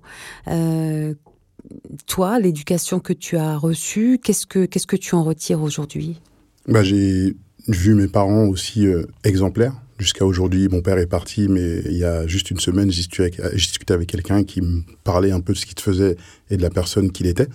toi, 2.06 2.40
l'éducation 2.40 3.00
que 3.00 3.14
tu 3.14 3.38
as 3.38 3.58
reçue, 3.58 4.20
qu'est-ce 4.24 4.46
que 4.46 4.66
qu'est-ce 4.66 4.88
que 4.88 4.96
tu 4.96 5.16
en 5.16 5.24
retires 5.24 5.62
aujourd'hui? 5.62 6.22
Bah, 6.68 6.84
j'ai 6.84 7.36
vu 7.68 7.96
mes 7.96 8.08
parents 8.08 8.46
aussi 8.46 8.86
exemplaires. 9.24 9.74
Jusqu'à 9.98 10.26
aujourd'hui, 10.26 10.68
mon 10.68 10.82
père 10.82 11.00
est 11.00 11.08
parti, 11.08 11.48
mais 11.48 11.80
il 11.86 11.98
y 11.98 12.04
a 12.04 12.28
juste 12.28 12.52
une 12.52 12.60
semaine, 12.60 12.92
j'ai 12.92 13.08
discuté 13.54 13.94
avec 13.94 14.10
quelqu'un 14.10 14.44
qui 14.44 14.62
me 14.62 14.82
parlait 15.04 15.32
un 15.32 15.40
peu 15.40 15.54
de 15.54 15.58
ce 15.58 15.66
qu'il 15.66 15.80
faisait 15.80 16.18
et 16.52 16.58
de 16.58 16.62
la 16.62 16.70
personne 16.70 17.12
qu'il 17.12 17.26
était. 17.26 17.48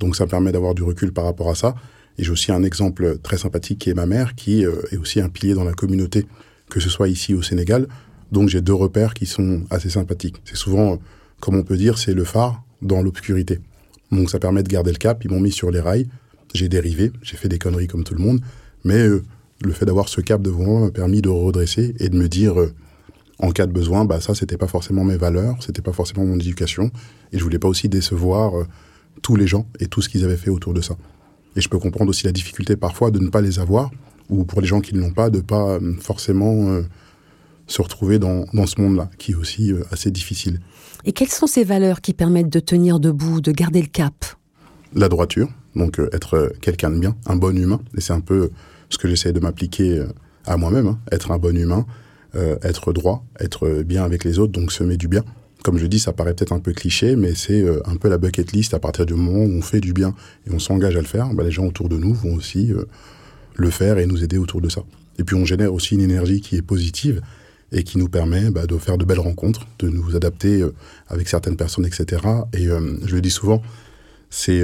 Donc 0.00 0.16
ça 0.16 0.26
permet 0.26 0.52
d'avoir 0.52 0.74
du 0.74 0.82
recul 0.82 1.12
par 1.12 1.24
rapport 1.24 1.50
à 1.50 1.54
ça. 1.54 1.74
Et 2.18 2.24
j'ai 2.24 2.30
aussi 2.30 2.50
un 2.52 2.62
exemple 2.62 3.18
très 3.22 3.38
sympathique 3.38 3.78
qui 3.78 3.90
est 3.90 3.94
ma 3.94 4.06
mère, 4.06 4.34
qui 4.34 4.64
euh, 4.64 4.82
est 4.90 4.96
aussi 4.96 5.20
un 5.20 5.28
pilier 5.28 5.54
dans 5.54 5.64
la 5.64 5.72
communauté, 5.72 6.26
que 6.68 6.80
ce 6.80 6.88
soit 6.88 7.08
ici 7.08 7.34
au 7.34 7.42
Sénégal. 7.42 7.86
Donc 8.32 8.48
j'ai 8.48 8.60
deux 8.60 8.74
repères 8.74 9.14
qui 9.14 9.26
sont 9.26 9.62
assez 9.70 9.88
sympathiques. 9.88 10.36
C'est 10.44 10.56
souvent, 10.56 10.98
comme 11.40 11.54
on 11.54 11.62
peut 11.62 11.76
dire, 11.76 11.98
c'est 11.98 12.14
le 12.14 12.24
phare 12.24 12.62
dans 12.82 13.02
l'obscurité. 13.02 13.60
Donc 14.10 14.30
ça 14.30 14.38
permet 14.38 14.62
de 14.62 14.68
garder 14.68 14.90
le 14.90 14.98
cap. 14.98 15.24
Ils 15.24 15.30
m'ont 15.30 15.40
mis 15.40 15.52
sur 15.52 15.70
les 15.70 15.80
rails. 15.80 16.08
J'ai 16.54 16.68
dérivé, 16.68 17.12
j'ai 17.22 17.36
fait 17.36 17.48
des 17.48 17.58
conneries 17.58 17.86
comme 17.86 18.04
tout 18.04 18.14
le 18.14 18.22
monde. 18.22 18.40
Mais 18.84 18.98
euh, 18.98 19.22
le 19.62 19.72
fait 19.72 19.84
d'avoir 19.84 20.08
ce 20.08 20.20
cap 20.20 20.42
devant 20.42 20.64
moi 20.64 20.80
m'a 20.80 20.90
permis 20.90 21.22
de 21.22 21.28
redresser 21.28 21.94
et 22.00 22.08
de 22.08 22.16
me 22.16 22.28
dire, 22.28 22.58
euh, 22.60 22.72
en 23.38 23.50
cas 23.50 23.66
de 23.66 23.72
besoin, 23.72 24.04
bah 24.04 24.20
ça 24.20 24.34
c'était 24.34 24.56
pas 24.56 24.66
forcément 24.66 25.04
mes 25.04 25.16
valeurs, 25.16 25.56
c'était 25.60 25.82
pas 25.82 25.92
forcément 25.92 26.24
mon 26.24 26.36
éducation. 26.36 26.90
Et 27.32 27.38
je 27.38 27.44
voulais 27.44 27.58
pas 27.58 27.68
aussi 27.68 27.88
décevoir 27.88 28.66
tous 29.22 29.36
les 29.36 29.46
gens 29.46 29.66
et 29.80 29.86
tout 29.86 30.02
ce 30.02 30.08
qu'ils 30.08 30.24
avaient 30.24 30.36
fait 30.36 30.50
autour 30.50 30.74
de 30.74 30.80
ça. 30.80 30.96
Et 31.56 31.60
je 31.60 31.68
peux 31.68 31.78
comprendre 31.78 32.10
aussi 32.10 32.24
la 32.24 32.32
difficulté 32.32 32.76
parfois 32.76 33.10
de 33.10 33.18
ne 33.18 33.28
pas 33.28 33.40
les 33.40 33.58
avoir, 33.58 33.90
ou 34.28 34.44
pour 34.44 34.60
les 34.60 34.66
gens 34.66 34.80
qui 34.80 34.94
ne 34.94 35.00
l'ont 35.00 35.12
pas, 35.12 35.30
de 35.30 35.40
pas 35.40 35.70
euh, 35.70 35.94
forcément 36.00 36.68
euh, 36.68 36.82
se 37.66 37.82
retrouver 37.82 38.18
dans, 38.18 38.44
dans 38.52 38.66
ce 38.66 38.80
monde-là, 38.80 39.10
qui 39.18 39.32
est 39.32 39.34
aussi 39.34 39.72
euh, 39.72 39.82
assez 39.90 40.10
difficile. 40.10 40.60
Et 41.04 41.12
quelles 41.12 41.30
sont 41.30 41.46
ces 41.46 41.64
valeurs 41.64 42.00
qui 42.00 42.12
permettent 42.12 42.50
de 42.50 42.60
tenir 42.60 43.00
debout, 43.00 43.40
de 43.40 43.52
garder 43.52 43.80
le 43.80 43.88
cap? 43.88 44.24
La 44.94 45.08
droiture, 45.08 45.48
donc 45.74 46.00
être 46.12 46.52
quelqu'un 46.60 46.90
de 46.90 46.98
bien, 46.98 47.16
un 47.26 47.36
bon 47.36 47.56
humain, 47.56 47.80
et 47.96 48.00
c'est 48.00 48.12
un 48.12 48.20
peu 48.20 48.50
ce 48.88 48.98
que 48.98 49.08
j'essaie 49.08 49.32
de 49.32 49.40
m'appliquer 49.40 50.02
à 50.46 50.56
moi-même, 50.56 50.86
hein. 50.86 50.98
être 51.12 51.30
un 51.30 51.38
bon 51.38 51.56
humain, 51.56 51.86
être 52.34 52.92
droit, 52.92 53.24
être 53.38 53.82
bien 53.82 54.02
avec 54.02 54.24
les 54.24 54.38
autres, 54.38 54.52
donc 54.52 54.72
semer 54.72 54.96
du 54.96 55.08
bien 55.08 55.24
comme 55.62 55.78
je 55.78 55.86
dis, 55.86 55.98
ça 55.98 56.12
paraît 56.12 56.34
peut-être 56.34 56.52
un 56.52 56.60
peu 56.60 56.72
cliché, 56.72 57.16
mais 57.16 57.34
c'est 57.34 57.60
euh, 57.62 57.80
un 57.86 57.96
peu 57.96 58.08
la 58.08 58.18
bucket 58.18 58.52
list 58.52 58.74
à 58.74 58.78
partir 58.78 59.06
du 59.06 59.14
moment 59.14 59.44
où 59.44 59.58
on 59.58 59.62
fait 59.62 59.80
du 59.80 59.92
bien 59.92 60.14
et 60.46 60.52
on 60.52 60.58
s'engage 60.58 60.96
à 60.96 61.00
le 61.00 61.06
faire, 61.06 61.32
bah, 61.34 61.42
les 61.42 61.50
gens 61.50 61.66
autour 61.66 61.88
de 61.88 61.96
nous 61.96 62.14
vont 62.14 62.34
aussi 62.34 62.72
euh, 62.72 62.84
le 63.56 63.70
faire 63.70 63.98
et 63.98 64.06
nous 64.06 64.22
aider 64.22 64.38
autour 64.38 64.60
de 64.60 64.68
ça. 64.68 64.82
Et 65.18 65.24
puis 65.24 65.34
on 65.34 65.44
génère 65.44 65.74
aussi 65.74 65.94
une 65.94 66.00
énergie 66.00 66.40
qui 66.40 66.56
est 66.56 66.62
positive 66.62 67.20
et 67.72 67.82
qui 67.82 67.98
nous 67.98 68.08
permet 68.08 68.50
bah, 68.50 68.66
de 68.66 68.78
faire 68.78 68.98
de 68.98 69.04
belles 69.04 69.18
rencontres, 69.18 69.66
de 69.80 69.88
nous 69.88 70.14
adapter 70.14 70.62
euh, 70.62 70.74
avec 71.08 71.28
certaines 71.28 71.56
personnes, 71.56 71.86
etc. 71.86 72.22
Et 72.52 72.66
je 72.66 73.14
le 73.14 73.20
dis 73.20 73.30
souvent, 73.30 73.60
c'est 74.30 74.62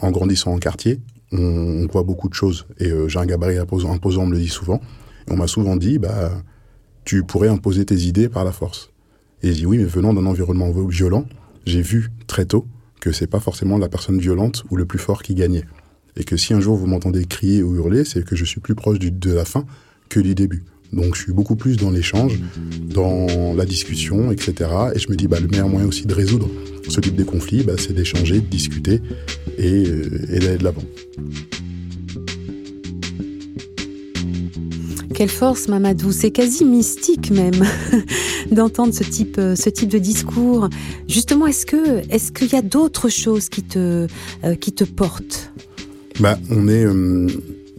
en 0.00 0.10
grandissant 0.10 0.52
en 0.52 0.58
quartier, 0.58 1.00
on, 1.32 1.86
voit 1.90 2.02
beaucoup 2.02 2.28
de 2.28 2.34
choses. 2.34 2.66
Et 2.78 2.90
j'ai 3.08 3.18
un 3.18 3.26
gabarit 3.26 3.58
imposant, 3.58 3.98
on 4.02 4.26
me 4.26 4.32
le 4.32 4.38
dit 4.38 4.48
souvent. 4.48 4.80
on 5.28 5.36
m'a 5.36 5.46
souvent 5.46 5.76
dit, 5.76 5.98
bah, 5.98 6.30
tu 7.04 7.24
pourrais 7.24 7.48
imposer 7.48 7.84
tes 7.84 7.96
idées 7.96 8.28
par 8.28 8.44
la 8.44 8.52
force. 8.52 8.90
Et 9.42 9.48
j'ai 9.48 9.54
dit 9.54 9.66
oui, 9.66 9.78
mais 9.78 9.84
venant 9.84 10.14
d'un 10.14 10.26
environnement 10.26 10.70
violent, 10.86 11.26
j'ai 11.66 11.82
vu 11.82 12.10
très 12.26 12.44
tôt 12.44 12.66
que 13.00 13.12
c'est 13.12 13.26
pas 13.26 13.40
forcément 13.40 13.78
la 13.78 13.88
personne 13.88 14.18
violente 14.18 14.64
ou 14.70 14.76
le 14.76 14.86
plus 14.86 14.98
fort 14.98 15.22
qui 15.22 15.34
gagnait. 15.34 15.64
Et 16.16 16.24
que 16.24 16.36
si 16.36 16.54
un 16.54 16.60
jour 16.60 16.76
vous 16.76 16.86
m'entendez 16.86 17.24
crier 17.26 17.62
ou 17.62 17.76
hurler, 17.76 18.04
c'est 18.04 18.24
que 18.24 18.36
je 18.36 18.44
suis 18.44 18.60
plus 18.60 18.74
proche 18.74 18.98
de 18.98 19.32
la 19.32 19.44
fin 19.44 19.66
que 20.08 20.20
du 20.20 20.34
début. 20.34 20.64
Donc 20.92 21.14
je 21.14 21.22
suis 21.22 21.32
beaucoup 21.32 21.56
plus 21.56 21.76
dans 21.76 21.90
l'échange, 21.90 22.40
dans 22.80 23.54
la 23.54 23.66
discussion, 23.66 24.30
etc. 24.30 24.70
Et 24.94 24.98
je 24.98 25.10
me 25.10 25.16
dis, 25.16 25.26
bah, 25.26 25.40
le 25.40 25.48
meilleur 25.48 25.68
moyen 25.68 25.86
aussi 25.86 26.06
de 26.06 26.14
résoudre 26.14 26.48
ce 26.88 27.00
type 27.00 27.16
de 27.16 27.24
conflit, 27.24 27.62
bah, 27.62 27.74
c'est 27.76 27.92
d'échanger, 27.92 28.40
de 28.40 28.46
discuter 28.46 29.00
et, 29.58 29.86
euh, 29.86 30.26
et 30.30 30.38
d'aller 30.38 30.58
de 30.58 30.64
l'avant. 30.64 30.82
Quelle 35.16 35.30
force, 35.30 35.68
Mamadou. 35.68 36.12
C'est 36.12 36.30
quasi 36.30 36.62
mystique 36.62 37.30
même 37.30 37.64
d'entendre 38.50 38.92
ce 38.92 39.02
type, 39.02 39.38
euh, 39.38 39.56
ce 39.56 39.70
type 39.70 39.88
de 39.88 39.96
discours. 39.96 40.68
Justement, 41.08 41.46
est-ce 41.46 41.64
que, 41.64 42.06
est-ce 42.12 42.32
qu'il 42.32 42.52
y 42.52 42.54
a 42.54 42.60
d'autres 42.60 43.08
choses 43.08 43.48
qui 43.48 43.62
te, 43.62 44.08
euh, 44.44 44.54
qui 44.56 44.72
te 44.72 44.84
portent? 44.84 45.54
Bah, 46.20 46.38
on 46.50 46.68
est, 46.68 46.84
euh, 46.84 47.28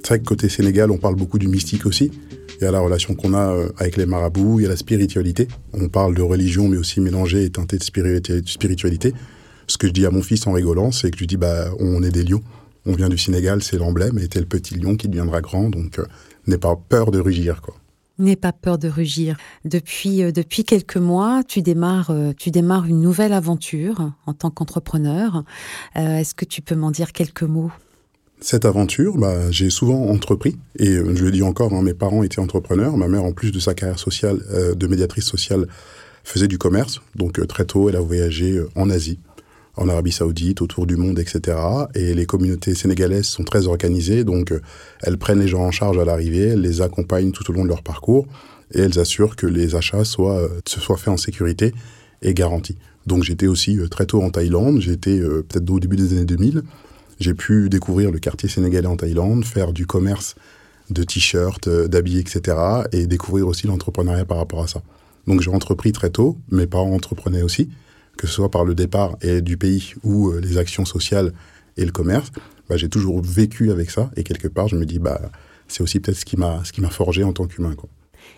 c'est 0.01 0.07
vrai 0.07 0.19
que 0.19 0.25
côté 0.25 0.49
Sénégal, 0.49 0.89
on 0.89 0.97
parle 0.97 1.13
beaucoup 1.13 1.37
du 1.37 1.47
mystique 1.47 1.85
aussi. 1.85 2.09
Il 2.59 2.63
y 2.63 2.65
a 2.65 2.71
la 2.71 2.79
relation 2.79 3.13
qu'on 3.13 3.35
a 3.35 3.55
avec 3.77 3.97
les 3.97 4.07
marabouts, 4.07 4.59
il 4.59 4.63
y 4.63 4.65
a 4.65 4.69
la 4.69 4.75
spiritualité. 4.75 5.47
On 5.73 5.89
parle 5.89 6.15
de 6.15 6.23
religion, 6.23 6.67
mais 6.67 6.77
aussi 6.77 7.01
mélangée 7.01 7.43
et 7.43 7.51
teintée 7.51 7.77
de 7.77 7.83
spiritualité. 8.47 9.13
Ce 9.67 9.77
que 9.77 9.85
je 9.85 9.93
dis 9.93 10.07
à 10.07 10.09
mon 10.09 10.23
fils 10.23 10.47
en 10.47 10.53
rigolant, 10.53 10.91
c'est 10.91 11.11
que 11.11 11.17
je 11.17 11.19
lui 11.19 11.27
dis, 11.27 11.37
bah, 11.37 11.69
on 11.79 12.01
est 12.01 12.09
des 12.09 12.23
lions. 12.23 12.41
On 12.87 12.93
vient 12.93 13.09
du 13.09 13.17
Sénégal, 13.19 13.61
c'est 13.61 13.77
l'emblème, 13.77 14.17
et 14.17 14.27
tel 14.27 14.47
petit 14.47 14.73
lion 14.73 14.95
qui 14.95 15.07
deviendra 15.07 15.41
grand. 15.41 15.69
Donc, 15.69 15.99
n'aie 16.47 16.57
pas 16.57 16.75
peur 16.75 17.11
de 17.11 17.19
rugir, 17.19 17.61
quoi. 17.61 17.75
N'aie 18.19 18.35
pas 18.35 18.51
peur 18.51 18.79
de 18.79 18.87
rugir. 18.87 19.37
Depuis, 19.63 20.23
euh, 20.23 20.31
depuis 20.31 20.63
quelques 20.63 20.97
mois, 20.97 21.43
tu 21.47 21.61
démarres, 21.61 22.09
euh, 22.09 22.33
tu 22.35 22.49
démarres 22.49 22.85
une 22.85 22.99
nouvelle 22.99 23.31
aventure 23.31 24.11
en 24.25 24.33
tant 24.33 24.49
qu'entrepreneur. 24.49 25.43
Euh, 25.97 26.17
est-ce 26.17 26.33
que 26.33 26.45
tu 26.45 26.63
peux 26.63 26.73
m'en 26.73 26.89
dire 26.89 27.11
quelques 27.11 27.43
mots? 27.43 27.71
Cette 28.41 28.65
aventure, 28.65 29.17
bah, 29.17 29.51
j'ai 29.51 29.69
souvent 29.69 30.09
entrepris, 30.09 30.57
et 30.79 30.95
je 30.95 31.23
le 31.23 31.31
dis 31.31 31.43
encore, 31.43 31.73
hein, 31.73 31.83
mes 31.83 31.93
parents 31.93 32.23
étaient 32.23 32.39
entrepreneurs. 32.39 32.97
Ma 32.97 33.07
mère, 33.07 33.23
en 33.23 33.33
plus 33.33 33.51
de 33.51 33.59
sa 33.59 33.75
carrière 33.75 33.99
sociale, 33.99 34.39
de 34.75 34.87
médiatrice 34.87 35.25
sociale, 35.25 35.67
faisait 36.23 36.47
du 36.47 36.59
commerce. 36.59 37.01
Donc 37.15 37.45
très 37.47 37.65
tôt, 37.65 37.89
elle 37.89 37.95
a 37.95 38.01
voyagé 38.01 38.61
en 38.75 38.91
Asie, 38.91 39.17
en 39.77 39.87
Arabie 39.89 40.11
Saoudite, 40.11 40.61
autour 40.61 40.87
du 40.87 40.95
monde, 40.95 41.19
etc. 41.19 41.57
Et 41.95 42.13
les 42.13 42.25
communautés 42.25 42.73
sénégalaises 42.73 43.27
sont 43.27 43.43
très 43.43 43.67
organisées, 43.67 44.23
donc 44.23 44.51
euh, 44.51 44.61
elles 45.01 45.17
prennent 45.17 45.39
les 45.39 45.47
gens 45.47 45.61
en 45.61 45.71
charge 45.71 45.97
à 45.97 46.05
l'arrivée, 46.05 46.49
elles 46.49 46.61
les 46.61 46.81
accompagnent 46.81 47.31
tout 47.31 47.49
au 47.49 47.53
long 47.53 47.63
de 47.63 47.69
leur 47.69 47.83
parcours 47.83 48.27
et 48.73 48.81
elles 48.81 48.99
assurent 48.99 49.35
que 49.35 49.47
les 49.47 49.75
achats 49.75 50.03
soient, 50.03 50.39
euh, 50.39 50.49
se 50.67 50.79
soient 50.79 50.97
faits 50.97 51.09
en 51.09 51.17
sécurité 51.17 51.73
et 52.21 52.33
garantis. 52.33 52.77
Donc 53.05 53.23
j'étais 53.23 53.47
aussi 53.47 53.77
euh, 53.77 53.87
très 53.87 54.07
tôt 54.07 54.21
en 54.21 54.31
Thaïlande, 54.31 54.81
j'étais 54.81 55.19
peut-être 55.19 55.69
au 55.69 55.79
début 55.79 55.95
des 55.95 56.13
années 56.13 56.25
2000. 56.25 56.63
J'ai 57.19 57.33
pu 57.33 57.69
découvrir 57.69 58.11
le 58.11 58.19
quartier 58.19 58.49
sénégalais 58.49 58.87
en 58.87 58.97
Thaïlande, 58.97 59.45
faire 59.45 59.73
du 59.73 59.85
commerce 59.85 60.35
de 60.89 61.03
t-shirts, 61.03 61.67
d'habits, 61.67 62.19
etc. 62.19 62.57
et 62.91 63.07
découvrir 63.07 63.47
aussi 63.47 63.67
l'entrepreneuriat 63.67 64.25
par 64.25 64.37
rapport 64.37 64.63
à 64.63 64.67
ça. 64.67 64.81
Donc 65.25 65.41
j'ai 65.41 65.51
entrepris 65.51 65.91
très 65.91 66.09
tôt, 66.09 66.37
mes 66.51 66.67
parents 66.67 66.93
entreprenaient 66.93 67.41
aussi 67.41 67.69
que 68.17 68.27
ce 68.27 68.33
soit 68.33 68.51
par 68.51 68.65
le 68.65 68.75
départ 68.75 69.17
et 69.21 69.41
du 69.41 69.57
pays 69.57 69.93
ou 70.03 70.29
euh, 70.29 70.39
les 70.41 70.57
actions 70.57 70.85
sociales 70.85 71.33
et 71.77 71.85
le 71.85 71.91
commerce, 71.91 72.31
bah, 72.67 72.77
j'ai 72.77 72.89
toujours 72.89 73.21
vécu 73.21 73.71
avec 73.71 73.91
ça. 73.91 74.11
Et 74.15 74.23
quelque 74.23 74.47
part, 74.47 74.67
je 74.67 74.75
me 74.75 74.85
dis, 74.85 74.99
bah, 74.99 75.21
c'est 75.67 75.81
aussi 75.81 75.99
peut-être 75.99 76.17
ce 76.17 76.25
qui 76.25 76.37
m'a 76.37 76.61
ce 76.63 76.71
qui 76.71 76.81
m'a 76.81 76.89
forgé 76.89 77.23
en 77.23 77.33
tant 77.33 77.45
qu'humain. 77.45 77.75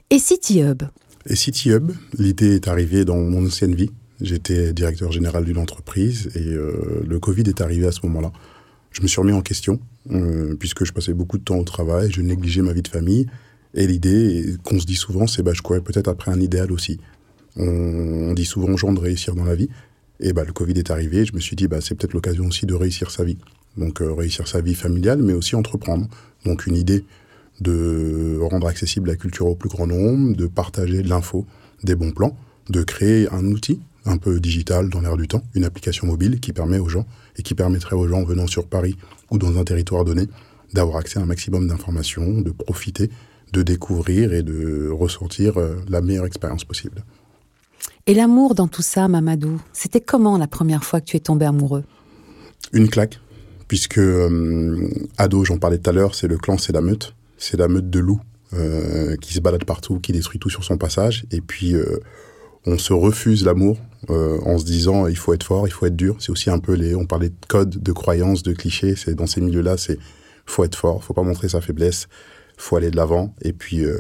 Et 0.10 0.20
City 0.20 0.62
Hub 0.62 0.84
Et 1.26 1.36
City 1.36 1.70
Hub, 1.70 1.92
l'idée 2.18 2.56
est 2.56 2.68
arrivée 2.68 3.06
dans 3.06 3.18
mon 3.18 3.46
ancienne 3.46 3.76
vie. 3.76 3.92
J'étais 4.22 4.74
directeur 4.74 5.12
général 5.12 5.46
d'une 5.46 5.58
entreprise 5.58 6.30
et 6.36 6.50
euh, 6.50 7.04
le 7.08 7.20
Covid 7.20 7.44
est 7.44 7.62
arrivé 7.62 7.88
à 7.88 7.92
ce 7.92 8.02
moment-là. 8.04 8.32
Je 8.92 9.02
me 9.02 9.08
suis 9.08 9.22
remis 9.22 9.32
en 9.32 9.42
question 9.42 9.80
euh, 10.12 10.56
puisque 10.60 10.84
je 10.84 10.92
passais 10.92 11.14
beaucoup 11.14 11.38
de 11.38 11.44
temps 11.44 11.58
au 11.58 11.64
travail, 11.64 12.12
je 12.12 12.22
négligeais 12.22 12.62
ma 12.62 12.74
vie 12.74 12.82
de 12.82 12.88
famille. 12.88 13.28
Et 13.76 13.88
l'idée 13.88 14.56
qu'on 14.64 14.80
se 14.80 14.86
dit 14.86 14.96
souvent, 14.96 15.28
c'est 15.28 15.44
bah, 15.44 15.54
je 15.54 15.62
courais 15.62 15.82
peut-être 15.82 16.08
après 16.08 16.32
un 16.32 16.42
idéal 16.42 16.72
aussi. 16.72 17.00
On, 17.60 18.34
dit 18.34 18.46
souvent 18.46 18.74
aux 18.74 18.78
gens 18.78 18.94
de 18.94 19.00
réussir 19.00 19.36
dans 19.36 19.44
la 19.44 19.56
vie. 19.56 19.70
Et 20.20 20.34
bah, 20.34 20.44
le 20.46 20.54
Covid 20.54 20.74
est 20.74 20.92
arrivé, 20.92 21.26
je 21.26 21.34
me 21.34 21.40
suis 21.40 21.56
dit, 21.56 21.68
bah, 21.68 21.82
c'est 21.82 21.96
peut-être 21.96 22.14
l'occasion 22.14 22.46
aussi 22.48 22.66
de 22.66 22.74
réussir 22.74 23.12
sa 23.12 23.24
vie. 23.24 23.38
Donc 23.78 24.02
euh, 24.02 24.14
réussir 24.14 24.48
sa 24.48 24.62
vie 24.62 24.76
familiale, 24.76 25.22
mais 25.22 25.34
aussi 25.34 25.56
entreprendre. 25.56 26.08
Donc 26.46 26.66
une 26.66 26.76
idée 26.76 27.06
de 27.62 28.40
rendre 28.42 28.68
accessible 28.68 29.10
la 29.10 29.16
culture 29.16 29.48
au 29.48 29.56
plus 29.56 29.70
grand 29.70 29.88
nombre, 29.88 30.36
de 30.36 30.48
partager 30.48 31.02
de 31.02 31.10
l'info, 31.10 31.46
des 31.84 31.96
bons 31.96 32.12
plans, 32.12 32.36
de 32.70 32.84
créer 32.84 33.28
un 33.32 33.46
outil 33.46 33.80
un 34.06 34.18
peu 34.18 34.40
digital 34.40 34.90
dans 34.90 35.02
l'air 35.02 35.18
du 35.18 35.28
temps, 35.28 35.44
une 35.56 35.66
application 35.66 36.08
mobile 36.08 36.40
qui 36.40 36.54
permet 36.54 36.80
aux 36.80 36.88
gens 36.88 37.06
et 37.38 37.44
qui 37.44 37.54
permettrait 37.54 37.96
aux 37.96 38.08
gens 38.08 38.24
venant 38.24 38.48
sur 38.48 38.66
Paris 38.66 38.96
ou 39.30 39.38
dans 39.38 39.58
un 39.58 39.64
territoire 39.64 40.06
donné 40.06 40.28
d'avoir 40.74 40.98
accès 40.98 41.20
à 41.20 41.24
un 41.24 41.26
maximum 41.26 41.68
d'informations, 41.68 42.42
de 42.42 42.52
profiter, 42.52 43.10
de 43.52 43.64
découvrir 43.64 44.34
et 44.34 44.44
de 44.44 44.90
ressentir 44.90 45.58
euh, 45.58 45.76
la 45.90 46.02
meilleure 46.02 46.26
expérience 46.26 46.64
possible. 46.64 47.04
Et 48.08 48.14
l'amour 48.14 48.56
dans 48.56 48.68
tout 48.68 48.82
ça, 48.82 49.08
Mamadou, 49.08 49.62
c'était 49.74 50.02
comment 50.02 50.38
la 50.38 50.48
première 50.48 50.84
fois 50.84 51.00
que 51.02 51.06
tu 51.06 51.18
es 51.18 51.20
tombé 51.20 51.46
amoureux? 51.46 51.84
Une 52.74 52.90
claque, 52.90 53.20
puisque 53.68 54.00
euh, 54.00 54.90
ado, 55.18 55.46
j'en 55.46 55.58
parlais 55.58 55.78
tout 55.78 55.90
à 55.90 55.94
l'heure, 55.94 56.16
c'est 56.16 56.28
le 56.28 56.38
clan, 56.38 56.58
c'est 56.58 56.74
la 56.74 56.82
meute, 56.82 57.16
c'est 57.38 57.58
la 57.58 57.68
meute 57.68 57.90
de 57.90 58.00
loups 58.00 58.22
euh, 58.54 59.16
qui 59.18 59.34
se 59.34 59.40
balade 59.40 59.64
partout, 59.66 60.00
qui 60.00 60.12
détruit 60.12 60.40
tout 60.40 60.50
sur 60.50 60.64
son 60.64 60.78
passage, 60.78 61.26
et 61.32 61.42
puis 61.42 61.76
on 62.66 62.78
se 62.78 62.94
refuse 62.94 63.46
l'amour 63.46 63.78
euh, 64.10 64.40
en 64.46 64.58
se 64.58 64.66
disant 64.66 65.08
il 65.08 65.18
faut 65.18 65.34
être 65.34 65.44
fort, 65.44 65.68
il 65.68 65.72
faut 65.72 65.86
être 65.86 65.96
dur. 65.96 66.16
C'est 66.20 66.32
aussi 66.32 66.50
un 66.50 66.60
peu 66.60 66.74
les, 66.74 66.96
on 66.96 67.06
parlait 67.06 67.30
de 67.30 67.36
codes, 67.48 67.82
de 67.82 67.92
croyances, 67.92 68.44
de 68.44 68.54
clichés. 68.54 68.96
C'est 68.96 69.16
dans 69.16 69.28
ces 69.28 69.42
milieux-là, 69.42 69.78
c'est 69.78 69.98
faut 70.46 70.64
être 70.64 70.76
fort, 70.76 71.04
faut 71.04 71.14
pas 71.14 71.24
montrer 71.24 71.50
sa 71.50 71.62
faiblesse, 71.62 72.08
faut 72.58 72.76
aller 72.76 72.92
de 72.92 72.96
l'avant 72.96 73.34
et 73.42 73.54
puis 73.54 73.86
euh, 73.86 74.00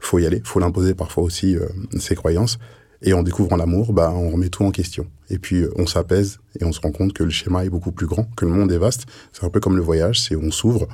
faut 0.00 0.18
y 0.18 0.26
aller, 0.26 0.40
faut 0.44 0.60
l'imposer 0.60 0.94
parfois 0.94 1.24
aussi 1.24 1.56
euh, 1.56 1.66
ses 1.98 2.14
croyances. 2.14 2.58
Et 3.02 3.12
en 3.12 3.22
découvrant 3.22 3.56
l'amour, 3.56 3.92
bah, 3.92 4.12
on 4.14 4.30
remet 4.30 4.48
tout 4.48 4.64
en 4.64 4.70
question. 4.70 5.06
Et 5.30 5.38
puis 5.38 5.64
on 5.76 5.86
s'apaise 5.86 6.40
et 6.58 6.64
on 6.64 6.72
se 6.72 6.80
rend 6.80 6.90
compte 6.90 7.12
que 7.12 7.22
le 7.22 7.30
schéma 7.30 7.64
est 7.64 7.70
beaucoup 7.70 7.92
plus 7.92 8.06
grand, 8.06 8.24
que 8.36 8.44
le 8.44 8.50
monde 8.50 8.72
est 8.72 8.78
vaste. 8.78 9.06
C'est 9.32 9.44
un 9.44 9.50
peu 9.50 9.60
comme 9.60 9.76
le 9.76 9.82
voyage, 9.82 10.20
c'est 10.20 10.36
on 10.36 10.50
s'ouvre, 10.50 10.88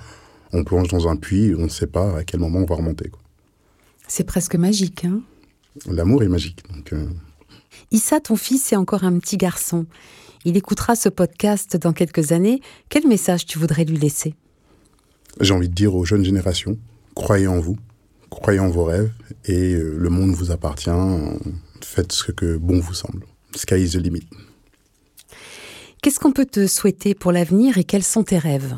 on 0.53 0.65
plonge 0.65 0.89
dans 0.89 1.09
un 1.09 1.17
puits, 1.17 1.55
on 1.57 1.65
ne 1.65 1.69
sait 1.69 1.87
pas 1.87 2.19
à 2.19 2.25
quel 2.25 2.41
moment 2.41 2.61
on 2.61 2.67
va 2.67 2.77
remonter. 2.77 3.11
C'est 4.07 4.25
presque 4.25 4.57
magique, 4.57 5.05
hein? 5.05 5.23
L'amour 5.87 6.23
est 6.23 6.29
magique. 6.29 6.63
Donc, 6.73 6.93
euh. 6.93 7.07
Issa, 7.91 8.21
ton 8.21 8.37
fils, 8.37 8.73
est 8.73 8.77
encore 8.77 9.05
un 9.05 9.19
petit 9.19 9.37
garçon. 9.37 9.87
Il 10.45 10.57
écoutera 10.57 10.95
ce 10.95 11.09
podcast 11.09 11.77
dans 11.77 11.93
quelques 11.93 12.33
années. 12.33 12.61
Quel 12.89 13.09
message 13.09 13.47
tu 13.47 13.59
voudrais 13.59 13.85
lui 13.85 13.97
laisser? 13.97 14.35
J'ai 15.41 15.55
envie 15.55 15.69
de 15.69 15.75
dire 15.75 15.95
aux 15.95 16.05
jeunes 16.05 16.25
générations, 16.25 16.79
croyez 17.15 17.49
en 17.49 17.59
vous, 17.59 17.77
croyez 18.31 18.61
en 18.61 18.69
vos 18.69 18.85
rêves, 18.85 19.11
et 19.47 19.75
euh, 19.75 19.97
le 19.99 20.11
monde 20.11 20.31
vous 20.31 20.53
appartient. 20.53 20.91
Faites 21.85 22.13
ce 22.13 22.33
que 22.33 22.57
bon 22.57 22.81
vous 22.81 22.95
semble. 22.95 23.25
Sky 23.55 23.77
is 23.77 23.91
the 23.91 23.97
limit. 23.97 24.27
Qu'est-ce 26.03 26.19
qu'on 26.19 26.33
peut 26.33 26.47
te 26.47 26.67
souhaiter 26.67 27.15
pour 27.15 27.31
l'avenir 27.31 27.79
et 27.79 27.85
quels 27.85 28.03
sont 28.03 28.25
tes 28.25 28.39
rêves? 28.39 28.75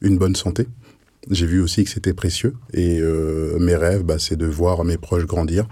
Une 0.00 0.18
bonne 0.18 0.34
santé. 0.34 0.66
J'ai 1.30 1.46
vu 1.46 1.60
aussi 1.60 1.84
que 1.84 1.90
c'était 1.90 2.14
précieux. 2.14 2.54
Et 2.72 2.98
euh, 3.00 3.58
mes 3.58 3.76
rêves, 3.76 4.02
bah, 4.02 4.18
c'est 4.18 4.36
de 4.36 4.46
voir 4.46 4.84
mes 4.84 4.96
proches 4.96 5.26
grandir, 5.26 5.68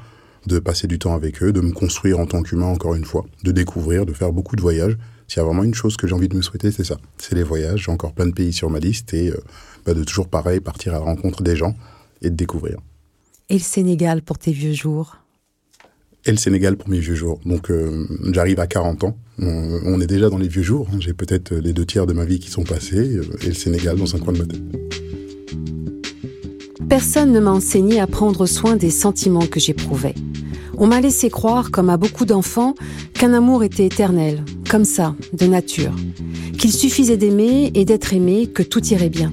de 0.47 0.59
passer 0.59 0.87
du 0.87 0.99
temps 0.99 1.15
avec 1.15 1.43
eux, 1.43 1.53
de 1.53 1.61
me 1.61 1.73
construire 1.73 2.21
en 2.21 2.27
tant 2.27 2.43
qu'humain 2.43 2.67
encore 2.67 2.95
une 2.95 3.05
fois, 3.05 3.25
de 3.43 3.51
découvrir, 3.51 4.07
de 4.07 4.13
faire 4.13 4.33
beaucoup 4.33 4.55
de 4.55 4.63
voyages. 4.63 4.97
S'il 5.27 5.39
y 5.39 5.41
a 5.41 5.45
vraiment 5.45 5.65
une 5.65 5.75
chose 5.75 5.97
que 5.97 6.07
j'ai 6.07 6.15
envie 6.15 6.29
de 6.29 6.37
me 6.37 6.43
souhaiter, 6.43 6.71
c'est 6.71 6.85
ça. 6.85 6.99
C'est 7.19 7.35
les 7.35 7.43
voyages. 7.43 7.85
J'ai 7.85 7.91
encore 7.91 8.13
plein 8.13 8.27
de 8.27 8.35
pays 8.35 8.53
sur 8.53 8.71
ma 8.71 8.79
liste 8.79 9.13
et 9.15 9.31
euh, 9.31 9.41
bah, 9.87 9.95
de 9.95 10.05
toujours 10.05 10.29
pareil, 10.29 10.61
partir 10.61 10.95
à 10.95 10.99
la 10.99 11.05
rencontre 11.05 11.43
des 11.43 11.57
gens 11.57 11.75
et 12.21 12.31
de 12.31 12.37
découvrir. 12.37 12.79
Et 13.49 13.55
le 13.55 13.61
Sénégal 13.61 14.23
pour 14.23 14.39
tes 14.39 14.53
vieux 14.53 14.75
jours? 14.75 15.24
Et 16.27 16.31
le 16.31 16.37
Sénégal 16.37 16.77
pour 16.77 16.89
mes 16.89 16.99
vieux 16.99 17.15
jours. 17.15 17.41
Donc 17.45 17.71
euh, 17.71 18.07
j'arrive 18.33 18.61
à 18.61 18.67
40 18.67 19.05
ans, 19.05 19.17
on, 19.39 20.01
est 20.01 20.07
déjà 20.07 20.31
dans 20.31 20.39
les 20.39 20.49
vieux 20.49 20.63
jours, 20.63 20.89
hein. 20.93 20.99
j'ai 21.01 21.13
peut-être 21.13 21.55
les 21.55 21.73
deux 21.73 21.85
tiers 21.85 22.07
de 22.07 22.13
ma 22.13 22.25
vie 22.25 22.39
qui 22.39 22.51
sont 22.51 22.63
passés, 22.63 23.17
euh, 23.17 23.25
et 23.43 23.49
le 23.49 23.55
Sénégal 23.55 23.97
dans 23.97 24.15
un 24.15 24.19
coin 24.19 24.33
de 24.33 24.39
ma. 24.39 24.45
Personne 26.89 27.33
ne 27.33 27.41
m'a 27.41 27.51
enseigné 27.51 27.99
à 27.99 28.07
prendre 28.07 28.47
soin 28.47 28.77
des 28.77 28.91
sentiments 28.91 29.47
que 29.47 29.59
j'éprouvais. 29.59 30.15
On 30.77 30.87
m'a 30.87 31.01
laissé 31.01 31.31
croire, 31.31 31.71
comme 31.71 31.89
à 31.89 31.97
beaucoup 31.97 32.25
d'enfants, 32.25 32.75
qu'un 33.15 33.33
amour 33.33 33.65
était 33.65 33.87
éternel, 33.87 34.45
comme 34.71 34.85
ça, 34.85 35.15
de 35.33 35.47
nature. 35.47 35.95
Qu'il 36.59 36.73
suffisait 36.73 37.17
d'aimer 37.17 37.71
et 37.75 37.85
d'être 37.85 38.13
aimé, 38.13 38.49
que 38.49 38.63
tout 38.63 38.85
irait 38.87 39.09
bien. 39.09 39.33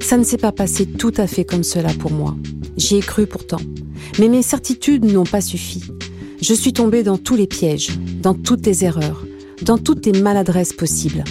Ça 0.00 0.16
ne 0.16 0.24
s'est 0.24 0.38
pas 0.38 0.52
passé 0.52 0.86
tout 0.86 1.12
à 1.16 1.26
fait 1.26 1.44
comme 1.44 1.64
cela 1.64 1.90
pour 1.98 2.10
moi. 2.10 2.36
J'y 2.76 2.96
ai 2.96 3.00
cru 3.00 3.26
pourtant. 3.26 3.60
Mais 4.18 4.28
mes 4.28 4.42
certitudes 4.42 5.04
n'ont 5.04 5.24
pas 5.24 5.40
suffi. 5.40 5.82
Je 6.46 6.52
suis 6.52 6.74
tombée 6.74 7.02
dans 7.02 7.16
tous 7.16 7.36
les 7.36 7.46
pièges, 7.46 7.88
dans 8.20 8.34
toutes 8.34 8.66
les 8.66 8.84
erreurs, 8.84 9.24
dans 9.62 9.78
toutes 9.78 10.04
les 10.04 10.12
maladresses 10.20 10.74
possibles. 10.74 11.24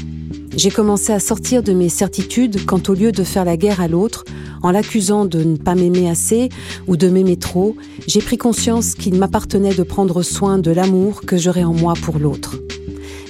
J'ai 0.58 0.72
commencé 0.72 1.14
à 1.14 1.20
sortir 1.20 1.62
de 1.62 1.72
mes 1.72 1.88
certitudes 1.88 2.66
quand 2.66 2.90
au 2.90 2.96
lieu 2.96 3.12
de 3.12 3.24
faire 3.24 3.46
la 3.46 3.56
guerre 3.56 3.80
à 3.80 3.88
l'autre, 3.88 4.26
en 4.64 4.72
l'accusant 4.72 5.26
de 5.26 5.44
ne 5.44 5.56
pas 5.56 5.76
m'aimer 5.76 6.10
assez 6.10 6.50
ou 6.88 6.98
de 6.98 7.10
m'aimer 7.10 7.38
trop, 7.38 7.76
j'ai 8.08 8.22
pris 8.22 8.40
conscience 8.40 8.96
qu'il 8.96 9.14
m'appartenait 9.14 9.76
de 9.76 9.84
prendre 9.84 10.24
soin 10.24 10.58
de 10.58 10.72
l'amour 10.72 11.22
que 11.22 11.38
j'aurais 11.38 11.64
en 11.64 11.74
moi 11.74 11.94
pour 11.94 12.18
l'autre. 12.18 12.56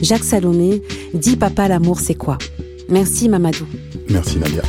Jacques 0.02 0.24
Salomé 0.24 0.82
dit 1.13 1.36
Papa, 1.36 1.67
l'amour 1.67 2.00
c'est 2.00 2.15
quoi? 2.15 2.38
Merci 2.88 3.28
Mamadou. 3.28 3.65
Merci 4.08 4.38
Nadia. 4.38 4.62